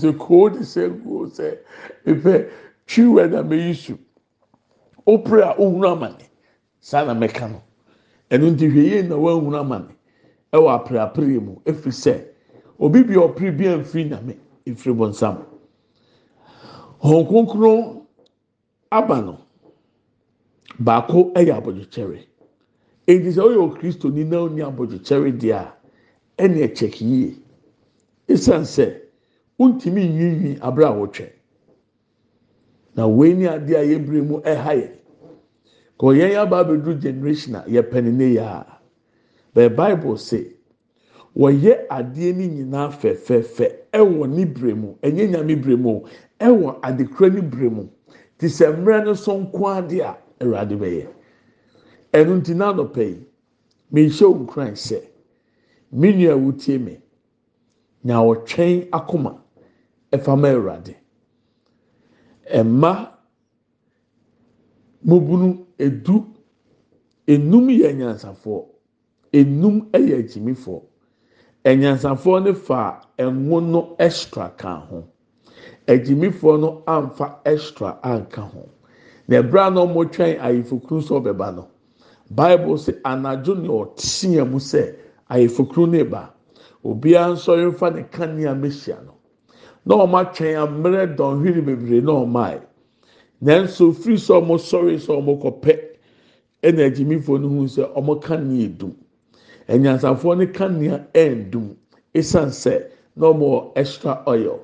sɛ 0.00 0.12
kuo 0.18 0.48
de 0.50 0.60
sɛ 0.64 0.82
nkuo 0.88 1.26
sɛ 1.26 1.58
epɛ 2.06 2.48
twiwɛ 2.86 3.30
na 3.30 3.42
meyi 3.42 3.74
su 3.74 3.98
ɔpere 5.06 5.42
a 5.42 5.54
ohunu 5.58 5.86
amane 5.88 6.24
saa 6.80 7.04
na 7.04 7.14
mɛka 7.14 7.50
no 7.50 7.62
ɛno 8.30 8.50
nti 8.54 8.68
hwɛ 8.68 8.82
yie 8.90 9.02
na 9.02 9.16
wɔahunu 9.16 9.56
amane 9.60 9.94
ɛwɔ 10.52 10.68
apreapre 10.78 11.40
mu 11.40 11.56
efiri 11.64 11.92
sɛ 11.92 12.24
obi 12.78 13.02
bi 13.02 13.14
ɔpere 13.14 13.56
bi 13.56 13.64
amfiri 13.66 14.04
nyame 14.10 14.36
efiri 14.66 14.94
bɔ 14.94 15.08
nsam 15.10 15.38
wɔn 17.02 17.26
kronkron 17.28 18.00
aba 18.90 19.20
no. 19.22 19.38
baako 20.78 21.30
yɛ 21.34 21.52
abɔdwokyɛre 21.58 22.18
edi 23.06 23.30
sɛ 23.30 23.40
ɔyɛ 23.42 23.58
okristoni 23.62 24.24
na 24.24 24.36
ɔni 24.38 24.62
abɔdwokyɛre 24.62 25.30
deɛ 25.38 25.52
a 25.54 25.74
ɛna 26.38 26.64
ɛkyɛk 26.66 27.00
yie. 27.00 27.36
Esan 28.28 28.64
sɛ 28.64 28.86
ntumi 29.58 30.02
nwiinwii 30.08 30.58
abere 30.60 30.86
a 30.86 31.32
na 32.96 33.06
wei 33.06 33.34
ni 33.34 33.44
adeɛ 33.46 33.76
a 33.76 33.84
yɛbere 33.84 34.22
mu 34.26 34.40
ɛha 34.40 34.72
yɛ. 34.74 34.90
Kò 35.98 36.12
yɛn 36.14 36.30
yɛ 36.32 36.36
aba 36.42 36.64
abɛduru 36.64 37.00
generation 37.00 37.54
a 37.56 37.64
yɛpɛ 37.66 38.02
ne 38.04 38.34
yɛ 38.34 38.42
a 38.42 38.80
bɛɛ 39.54 39.76
bible 39.76 40.16
say 40.16 40.46
wɔyɛ 41.36 41.86
adeɛ 41.88 42.34
ne 42.36 42.48
nyinaa 42.48 42.90
fɛfɛɛfɛ 42.90 43.72
ɛwɔ 43.92 44.28
ne 44.28 44.44
bere 44.44 44.74
mu 44.74 44.94
ɛnyɛ 45.02 45.30
nyame 45.30 45.56
bere 45.62 45.76
mu 45.76 46.00
ɛwɔ 46.40 46.80
adekora 46.82 47.30
ne 47.34 47.40
bere 47.40 47.70
mu. 47.70 47.88
Te 48.38 48.46
sɛ 48.46 48.72
mmerɛ 48.76 49.04
no 49.04 49.14
so 49.14 49.38
nko 49.38 49.60
adeɛ 49.82 50.00
a. 50.02 50.16
awurade 50.40 50.76
bɛyɛ. 50.76 51.06
Ɛnu 52.12 52.34
nti 52.40 52.54
n'anɔpɛ 52.54 53.02
yi 53.02 53.26
mehyɛ 53.92 54.26
wo 54.28 54.34
nkran 54.46 54.72
sɛ 54.74 55.00
me. 55.94 56.12
Nua 56.12 56.34
wotie 56.36 56.78
me 56.80 57.00
nya 58.04 58.16
ɔtwɛn 58.16 58.88
akoma 58.90 59.38
ɛfama 60.12 60.48
awurade 60.52 60.94
ɛma 62.52 63.10
mobunu 65.04 65.66
edu 65.78 66.26
enum 67.26 67.68
yɛ 67.80 67.88
nyansafoɔ 67.96 68.64
enum 69.32 69.76
yɛ 69.92 70.18
agyimifoɔ 70.20 70.82
ɛnyansafoɔ 71.64 72.44
no 72.44 72.54
fa 72.54 73.00
ɛnwo 73.18 73.62
no 73.62 73.96
extra 73.98 74.50
ka 74.56 74.80
ho. 74.80 75.04
Agyimifoɔ 75.86 76.60
no 76.60 76.82
amfa 76.86 77.40
extra 77.44 77.98
anka 78.02 78.42
ho. 78.42 78.68
na 79.28 79.40
ɛbrɛ 79.42 79.72
na 79.74 79.80
wɔtwɛn 79.86 80.38
ayefokunu 80.40 81.00
sɛ 81.00 81.22
ɔbɛba 81.22 81.54
no. 81.56 81.68
Bible 82.30 82.74
sɛ 82.76 83.00
anadwo 83.02 83.54
ne 83.56 83.68
ɔteɛ 83.68 84.50
mu 84.50 84.58
sɛ 84.58 84.94
ayefokunu 85.34 85.90
ne 85.90 86.02
ba 86.04 86.32
obiara 86.84 87.32
nsɔre 87.34 87.64
nfa 87.72 87.90
ne 87.94 88.02
kanea 88.10 88.54
mehyia 88.54 88.98
no. 89.04 89.14
Na 89.86 89.94
wɔn 89.96 90.14
atwɛn 90.20 90.56
ammerɛ 90.62 91.16
dɔnhwere 91.16 91.60
bebree 91.66 92.00
na 92.00 92.12
wɔn 92.12 92.36
ayɛ 92.36 92.60
nanso 93.42 93.92
firi 93.92 94.16
sɛ 94.16 94.34
wɔn 94.46 94.58
sɔre 94.58 94.94
sɛ 94.98 95.12
wɔn 95.18 95.40
kɔpɛ 95.42 95.72
ɛna 96.62 96.82
agyimifoɔ 96.88 97.40
no 97.40 97.48
hu 97.48 97.64
sɛ 97.66 97.92
wɔn 97.94 98.20
kanea 98.22 98.68
dum. 98.78 98.94
Ɛnyansafoɔ 99.68 100.38
ne 100.38 100.46
kanea 100.46 101.06
ɛndum 101.14 101.74
esan 102.14 102.48
sɛ 102.48 102.86
na 103.16 103.26
wɔn 103.32 103.38
wɔ 103.40 103.72
extra 103.76 104.22
oil. 104.26 104.60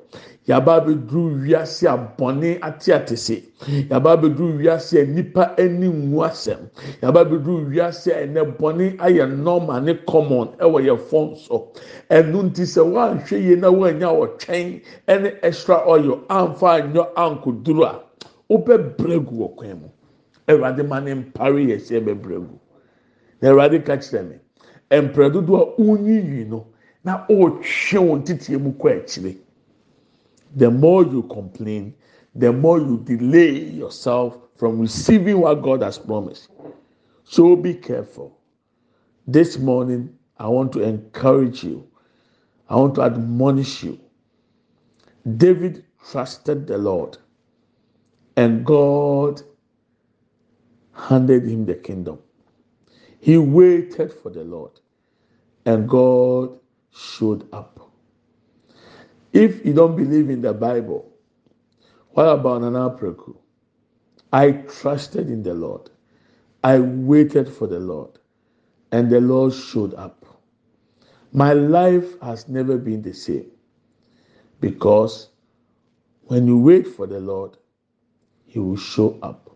Yaba 0.47 0.75
abɛduru 0.75 1.41
wiase 1.43 1.87
abɔne 1.87 2.57
ate 2.61 2.93
ate 2.93 3.15
se. 3.17 3.43
Yaba 3.89 4.11
abɛduru 4.17 4.57
wiase 4.59 5.05
nipa 5.07 5.53
ani 5.57 5.87
ngu 5.87 6.17
asɛm. 6.23 6.59
Yaba 7.01 7.21
abɛduru 7.25 7.69
wiase 7.69 8.11
ɛnɛ 8.11 8.57
bɔne 8.57 8.97
ayɛ 8.97 9.29
normal 9.37 9.81
ne 9.83 9.93
common 10.07 10.47
ɛwɔ 10.59 10.81
yɛ 10.85 10.97
fɔn 10.97 11.37
so. 11.37 11.71
Ɛnu 12.09 12.43
nti 12.49 12.63
sɛ 12.65 12.81
wɔanhwɛ 12.81 13.37
yie 13.41 13.55
na 13.55 13.67
wɔanya 13.69 14.09
wɔtwɛn 14.09 14.81
ɛne 15.07 15.35
extra 15.43 15.83
oil 15.87 16.21
anfa 16.29 16.81
anyɔ 16.81 17.13
ankoduro 17.15 17.83
a 17.85 17.99
wobɛ 18.49 18.97
bregu 18.97 19.31
wɔ 19.37 19.55
kwan 19.55 19.79
mu. 19.81 19.89
Ɛwurade 20.47 20.87
ma 20.87 20.99
ne 20.99 21.13
mpare 21.13 21.61
yɛ 21.67 21.77
sɛ 21.77 22.01
ɛbɛ 22.01 22.15
bregu 22.21 22.57
na 23.41 23.49
ɛwurade 23.49 23.85
ka 23.85 23.93
kyerɛ 23.97 24.27
mi 24.27 24.35
mpere 25.07 25.29
dodo 25.31 25.55
a 25.55 25.65
wonyiyi 25.81 26.47
no 26.49 26.65
na 27.03 27.25
ɔretwe 27.29 27.99
wɔn 27.99 28.23
tete 28.25 28.57
mu 28.59 28.71
kɔ 28.73 28.97
akyire. 29.03 29.35
The 30.55 30.69
more 30.69 31.03
you 31.03 31.23
complain, 31.23 31.93
the 32.35 32.51
more 32.51 32.79
you 32.79 33.01
delay 33.03 33.51
yourself 33.51 34.37
from 34.55 34.79
receiving 34.79 35.39
what 35.39 35.61
God 35.61 35.81
has 35.81 35.97
promised. 35.97 36.49
So 37.23 37.55
be 37.55 37.73
careful. 37.73 38.37
This 39.27 39.57
morning, 39.57 40.17
I 40.37 40.47
want 40.47 40.71
to 40.73 40.81
encourage 40.81 41.63
you. 41.63 41.87
I 42.69 42.75
want 42.75 42.95
to 42.95 43.03
admonish 43.03 43.83
you. 43.83 43.99
David 45.37 45.85
trusted 46.09 46.67
the 46.67 46.77
Lord, 46.77 47.17
and 48.37 48.65
God 48.65 49.41
handed 50.93 51.45
him 51.45 51.65
the 51.65 51.75
kingdom. 51.75 52.19
He 53.19 53.37
waited 53.37 54.11
for 54.11 54.29
the 54.31 54.43
Lord, 54.43 54.79
and 55.65 55.87
God 55.87 56.59
showed 56.91 57.47
up. 57.53 57.80
If 59.33 59.65
you 59.65 59.73
don't 59.73 59.95
believe 59.95 60.29
in 60.29 60.41
the 60.41 60.53
Bible, 60.53 61.11
what 62.11 62.27
about 62.27 62.61
Nana 62.61 62.89
Preku? 62.91 63.37
I 64.33 64.51
trusted 64.51 65.29
in 65.29 65.43
the 65.43 65.53
Lord. 65.53 65.89
I 66.63 66.79
waited 66.79 67.49
for 67.49 67.67
the 67.67 67.79
Lord, 67.79 68.19
and 68.91 69.09
the 69.09 69.21
Lord 69.21 69.53
showed 69.53 69.93
up. 69.95 70.25
My 71.33 71.53
life 71.53 72.19
has 72.21 72.49
never 72.49 72.77
been 72.77 73.01
the 73.01 73.13
same 73.13 73.51
because 74.59 75.29
when 76.23 76.47
you 76.47 76.57
wait 76.57 76.87
for 76.87 77.07
the 77.07 77.19
Lord, 77.19 77.57
He 78.47 78.59
will 78.59 78.77
show 78.77 79.17
up. 79.23 79.49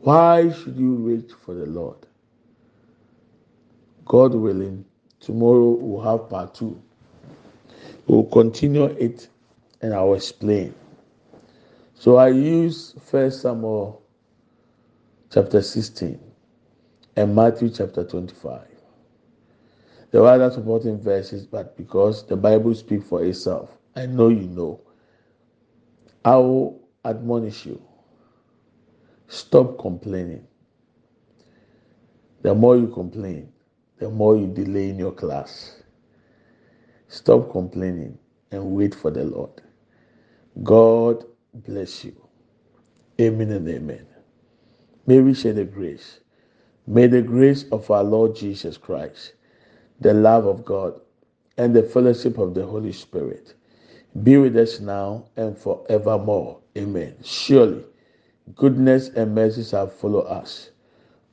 Why 0.00 0.50
should 0.52 0.76
you 0.78 0.96
wait 0.96 1.32
for 1.32 1.54
the 1.54 1.66
Lord? 1.66 1.98
God 4.06 4.34
willing, 4.34 4.84
tomorrow 5.20 5.70
we'll 5.70 6.02
have 6.02 6.28
part 6.30 6.54
two. 6.54 6.82
We'll 8.06 8.24
continue 8.24 8.84
it 8.84 9.28
and 9.80 9.94
I'll 9.94 10.14
explain. 10.14 10.74
So 11.94 12.16
I 12.16 12.28
use 12.28 12.94
First 13.10 13.42
Samuel 13.42 14.02
chapter 15.30 15.62
16 15.62 16.20
and 17.16 17.34
Matthew 17.34 17.70
chapter 17.70 18.04
25. 18.04 18.66
There 20.10 20.20
are 20.22 20.34
other 20.34 20.50
supporting 20.50 21.00
verses, 21.00 21.46
but 21.46 21.76
because 21.76 22.26
the 22.26 22.36
Bible 22.36 22.74
speaks 22.74 23.06
for 23.08 23.24
itself, 23.24 23.70
I 23.96 24.06
know 24.06 24.28
you 24.28 24.48
know. 24.48 24.80
I 26.24 26.36
will 26.36 26.80
admonish 27.04 27.66
you. 27.66 27.80
Stop 29.28 29.78
complaining. 29.78 30.46
The 32.42 32.54
more 32.54 32.76
you 32.76 32.88
complain, 32.88 33.52
the 33.98 34.10
more 34.10 34.36
you 34.36 34.46
delay 34.48 34.90
in 34.90 34.98
your 34.98 35.12
class. 35.12 35.81
Stop 37.12 37.52
complaining 37.52 38.16
and 38.52 38.70
wait 38.70 38.94
for 38.94 39.10
the 39.10 39.22
Lord. 39.22 39.60
God 40.62 41.26
bless 41.52 42.06
you. 42.06 42.16
Amen 43.20 43.50
and 43.52 43.68
amen. 43.68 44.06
May 45.06 45.20
we 45.20 45.34
share 45.34 45.52
the 45.52 45.66
grace. 45.66 46.20
May 46.86 47.08
the 47.08 47.20
grace 47.20 47.66
of 47.70 47.90
our 47.90 48.02
Lord 48.02 48.34
Jesus 48.34 48.78
Christ, 48.78 49.34
the 50.00 50.14
love 50.14 50.46
of 50.46 50.64
God, 50.64 50.98
and 51.58 51.76
the 51.76 51.82
fellowship 51.82 52.38
of 52.38 52.54
the 52.54 52.64
Holy 52.64 52.92
Spirit 52.92 53.56
be 54.22 54.38
with 54.38 54.56
us 54.56 54.80
now 54.80 55.26
and 55.36 55.56
forevermore. 55.56 56.60
Amen. 56.78 57.14
Surely, 57.22 57.84
goodness 58.54 59.10
and 59.10 59.34
mercy 59.34 59.64
shall 59.64 59.86
follow 59.86 60.20
us 60.20 60.70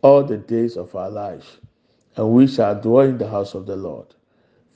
all 0.01 0.25
the 0.25 0.37
days 0.39 0.75
of 0.75 0.93
our 0.93 1.09
lives, 1.09 1.59
and 2.17 2.31
we 2.31 2.47
shall 2.47 2.75
dwell 2.81 3.05
in 3.05 3.17
the 3.17 3.29
house 3.29 3.53
of 3.53 3.65
the 3.65 3.77
Lord 3.77 4.07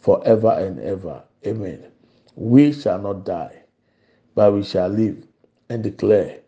forever 0.04 0.50
and 0.60 0.80
ever. 0.82 1.24
Amen. 1.48 1.86
We 2.36 2.74
shall 2.74 3.00
not 3.02 3.24
die, 3.26 3.64
but 4.36 4.54
we 4.54 4.64
shall 4.64 4.90
live 4.90 5.26
and 5.70 5.82
declare 5.82 6.40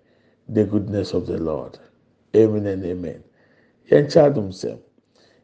the 0.49 0.65
goodness 0.65 1.13
of 1.13 1.25
the 1.25 1.37
Lord. 1.37 1.79
Amen 2.35 2.65
and 2.67 2.83
amen. 2.83 3.23
Yɛn 3.89 4.11
kyɛ 4.11 4.27
adum 4.33 4.49
sɛm. 4.51 4.77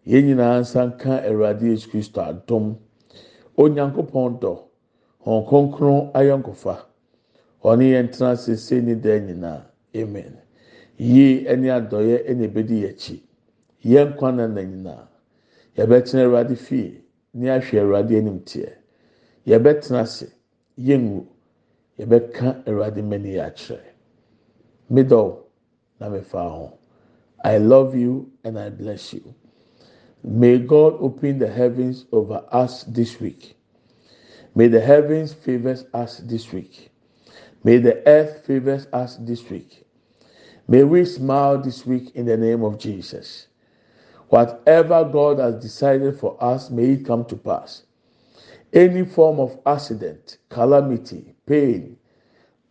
Yɛn 0.06 0.26
nyinaa 0.28 0.60
nsa 0.60 0.92
nka 0.92 1.24
Awurade 1.24 1.62
Yesu 1.64 1.88
Kristo 1.90 2.20
adum. 2.22 2.76
Onyankopɔn 3.58 4.40
dɔ. 4.42 4.60
Wɔn 5.26 5.48
kronkron 5.48 6.12
ayɔnkofa. 6.12 6.84
Ɔne 7.64 7.86
yɛn 7.96 8.12
tena 8.12 8.36
sese 8.36 8.82
ne. 8.82 9.62
Amen. 9.96 10.38
Yie 10.98 11.46
ɛne 11.46 11.68
adɔyɛ 11.80 12.28
ɛna 12.28 12.44
ebedi 12.44 12.82
yɛn 12.84 12.90
akyi. 12.92 13.22
Yɛn 13.86 14.36
na 14.36 14.48
na 14.48 14.62
nyinaa. 14.62 15.08
Yɛbɛtena 15.78 16.26
Awurade. 16.26 17.01
ne 17.34 17.48
ahwɛ 17.50 17.80
awurade 17.82 18.18
anim 18.18 18.40
teɛ. 18.40 18.74
Yɛbɛtena 19.46 20.02
ase 20.02 20.28
yɛnwu 20.78 21.26
yɛbɛka 22.00 22.64
awurade 22.68 23.02
m'ani 23.02 23.34
yɛ 23.36 23.46
akyerɛ 23.48 23.92
middle 24.90 25.48
na 26.00 26.10
mefa 26.10 26.50
ho. 26.50 26.78
I 27.44 27.58
love 27.58 27.96
you 27.96 28.32
and 28.44 28.60
i 28.60 28.70
bless 28.70 29.14
you. 29.14 29.34
May 30.24 30.60
god 30.60 30.94
open 31.00 31.40
the 31.40 31.48
heavens 31.48 32.06
over 32.12 32.44
us 32.52 32.84
this 32.84 33.20
week. 33.20 33.56
May 34.54 34.68
the 34.68 34.82
heavens 34.82 35.34
favors 35.34 35.86
us 35.94 36.18
this 36.18 36.52
week. 36.54 36.92
May 37.64 37.78
the 37.78 38.08
earth 38.08 38.46
favors 38.46 38.88
us 38.94 39.18
this 39.18 39.50
week. 39.50 39.86
May 40.68 40.84
we 40.84 41.06
smile 41.06 41.58
this 41.62 41.86
week 41.86 42.16
in 42.16 42.26
the 42.26 42.38
name 42.38 42.64
of 42.64 42.78
jesus. 42.78 43.48
Whatever 44.32 45.04
God 45.04 45.40
has 45.40 45.56
decided 45.56 46.18
for 46.18 46.42
us, 46.42 46.70
may 46.70 46.92
it 46.92 47.06
come 47.06 47.26
to 47.26 47.36
pass. 47.36 47.84
Any 48.72 49.04
form 49.04 49.42
of 49.42 49.60
accident, 49.66 50.38
calamity, 50.48 51.36
pain, 51.46 51.98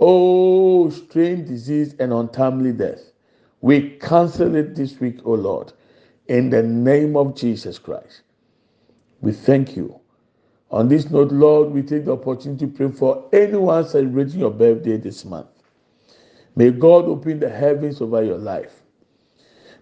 oh, 0.00 0.88
strange 0.88 1.48
disease, 1.48 1.94
and 1.98 2.14
untimely 2.14 2.72
death, 2.72 3.12
we 3.60 3.90
cancel 3.98 4.54
it 4.56 4.74
this 4.74 4.98
week, 5.00 5.18
oh 5.26 5.34
Lord, 5.34 5.74
in 6.28 6.48
the 6.48 6.62
name 6.62 7.14
of 7.14 7.36
Jesus 7.36 7.78
Christ. 7.78 8.22
We 9.20 9.32
thank 9.32 9.76
you. 9.76 10.00
On 10.70 10.88
this 10.88 11.10
note, 11.10 11.30
Lord, 11.30 11.72
we 11.72 11.82
take 11.82 12.06
the 12.06 12.12
opportunity 12.12 12.68
to 12.68 12.72
pray 12.72 12.88
for 12.90 13.28
anyone 13.34 13.86
celebrating 13.86 14.40
your 14.40 14.50
birthday 14.50 14.96
this 14.96 15.26
month. 15.26 15.48
May 16.56 16.70
God 16.70 17.04
open 17.04 17.38
the 17.38 17.50
heavens 17.50 18.00
over 18.00 18.24
your 18.24 18.38
life. 18.38 18.80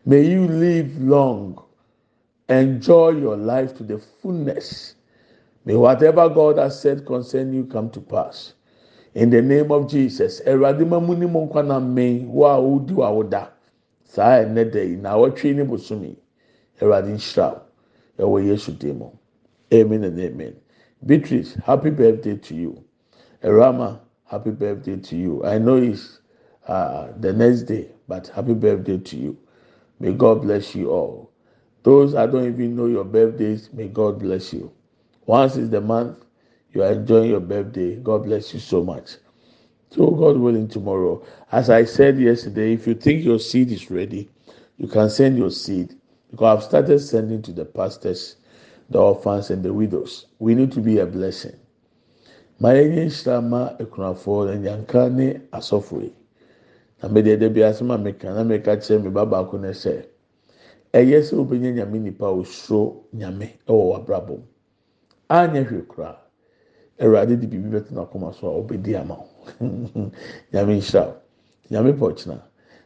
May 0.05 0.23
you 0.23 0.49
live 0.49 1.01
long, 1.01 1.63
enjoy 2.49 3.11
your 3.11 3.37
life 3.37 3.77
to 3.77 3.85
the 3.85 3.99
fullness. 3.99 4.95
May 5.65 5.77
whatever 5.77 6.29
God 6.29 6.59
has 6.59 6.81
said 6.81 7.05
concerning 7.07 7.55
you 7.55 7.65
come 7.67 7.91
to 7.91 8.01
pass. 8.01 8.55
In 9.15 9.31
the 9.31 9.43
name 9.43 9.71
of 9.73 9.91
Jesus, 9.91 10.41
amen 19.73 20.05
and 20.05 20.21
amen. 20.21 20.57
Beatrice 21.07 21.55
happy 21.65 21.91
birthday 21.91 22.37
to 22.37 22.55
you. 22.55 22.85
Erama 23.43 24.01
happy 24.25 24.51
birthday 24.51 24.97
to 24.97 25.17
you. 25.17 25.45
I 25.45 25.59
know 25.59 25.77
it's 25.77 26.21
uh, 26.67 27.09
the 27.19 27.33
next 27.33 27.63
day 27.63 27.89
but 28.09 28.29
happy 28.29 28.55
birthday 28.55 28.99
to 28.99 29.17
you. 29.17 29.39
May 30.01 30.13
God 30.13 30.43
bless 30.43 30.75
you 30.75 30.91
all 30.91 31.31
those 31.83 32.15
I 32.15 32.27
don't 32.27 32.47
even 32.47 32.77
know 32.77 32.87
your 32.87 33.05
birthdays 33.05 33.71
may 33.73 33.89
God 33.89 34.19
bless 34.19 34.53
you 34.53 34.73
once 35.27 35.57
is 35.57 35.71
the 35.71 35.81
month 35.81 36.17
you 36.73 36.83
are 36.83 36.93
enjoying 36.93 37.31
your 37.31 37.41
birthday 37.41 37.97
God 37.97 38.25
bless 38.25 38.53
you 38.55 38.61
so 38.61 38.83
much. 38.85 39.17
So, 39.91 40.11
God 40.11 40.37
willing, 40.37 40.69
tomorrow, 40.69 41.23
as 41.51 41.71
I 41.71 41.85
said 41.85 42.19
yesterday, 42.21 42.75
if 42.75 42.87
you 42.87 42.95
think 42.95 43.25
your 43.25 43.39
seed 43.39 43.73
is 43.73 43.91
ready, 43.91 44.29
you 44.77 44.87
can 44.87 45.09
send 45.09 45.39
your 45.39 45.51
seed 45.51 45.95
because 46.31 46.59
I've 46.59 46.65
started 46.65 46.99
sending 47.01 47.41
to 47.43 47.53
the 47.53 47.65
pastors, 47.65 48.37
the 48.91 48.99
orphans, 48.99 49.51
and 49.51 49.63
the 49.63 49.73
widows. 49.73 50.27
We 50.39 50.55
need 50.55 50.73
to 50.73 50.81
be 50.81 50.99
a 50.99 51.07
blessing. 51.07 51.57
Ma 52.61 52.71
yɛnyɛ 52.71 53.07
nhyira 53.07 53.49
ma 53.49 53.71
akunafoɔ 53.79 54.47
na 54.47 54.55
nyanka 54.71 55.11
ne 55.15 55.41
asɔfo 55.53 56.03
yi. 56.03 56.13
Na 57.03 57.09
mede 57.09 57.39
ɛdɛ 57.39 57.55
bi 57.55 57.61
asɛm 57.61 57.95
a 57.95 57.99
meka 57.99 58.35
na 58.35 58.43
meka 58.45 58.77
kyerɛ 58.77 59.03
me 59.05 59.11
ba 59.11 59.25
baako 59.25 59.59
na 59.61 59.69
sɛ 59.69 60.05
ɛyɛ 60.93 61.23
sɛ 61.23 61.37
wobɛnya 61.37 61.71
nyame 61.73 61.99
nipa 61.99 62.27
a 62.27 62.31
osuro 62.33 63.05
nyame 63.13 63.59
ɛwɔ 63.67 63.85
w'abrabɔ 63.91 64.37
mu. 64.39 64.47
Anyɛ 65.31 65.65
hwee 65.69 65.87
koraa. 65.87 66.17
Awurade 67.01 67.37
de 67.41 67.47
biribi 67.47 67.71
bɛto 67.79 67.93
n'akoma 67.93 68.33
so 68.35 68.49
a 68.49 68.63
ɔbɛdi 68.63 68.97
ama 69.01 69.15
wo. 69.15 69.27
nyame 70.53 70.77
nhyira 70.79 71.07
wo 71.07 71.15
nyame 71.71 71.93
pɔ 71.93 72.15
kyena 72.17 72.43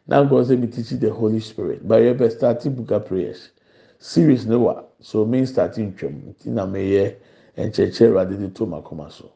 na 0.07 0.23
nkɔ 0.25 0.45
sɛ 0.45 0.59
mi 0.59 0.67
teach 0.67 0.91
the 0.99 1.11
holy 1.11 1.41
spirit 1.41 1.87
but 1.87 2.01
yɛ 2.03 2.17
bɛ 2.19 2.31
start 2.31 2.61
buka 2.77 2.99
prayers 3.05 3.51
series 3.99 4.47
ne 4.47 4.57
wa 4.57 4.83
so 5.01 5.25
main 5.25 5.47
start 5.47 5.75
ntwam 5.77 6.35
ti 6.39 6.51
na 6.51 6.67
meyɛ 6.67 7.15
nkyɛnkyɛn 7.57 8.09
awurade 8.11 8.39
de 8.39 8.49
to 8.51 8.67
m'akoma 8.67 9.11
so 9.11 9.31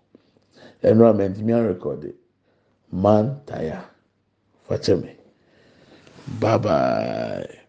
ɛnu 0.83 1.07
a 1.09 1.13
mɛntumi 1.15 1.53
arekɔde 1.55 2.13
man 2.91 3.41
taya 3.47 3.85
fakyɛ 4.69 5.01
mi 5.03 5.11
bye 6.41 6.59
bye. 6.59 7.66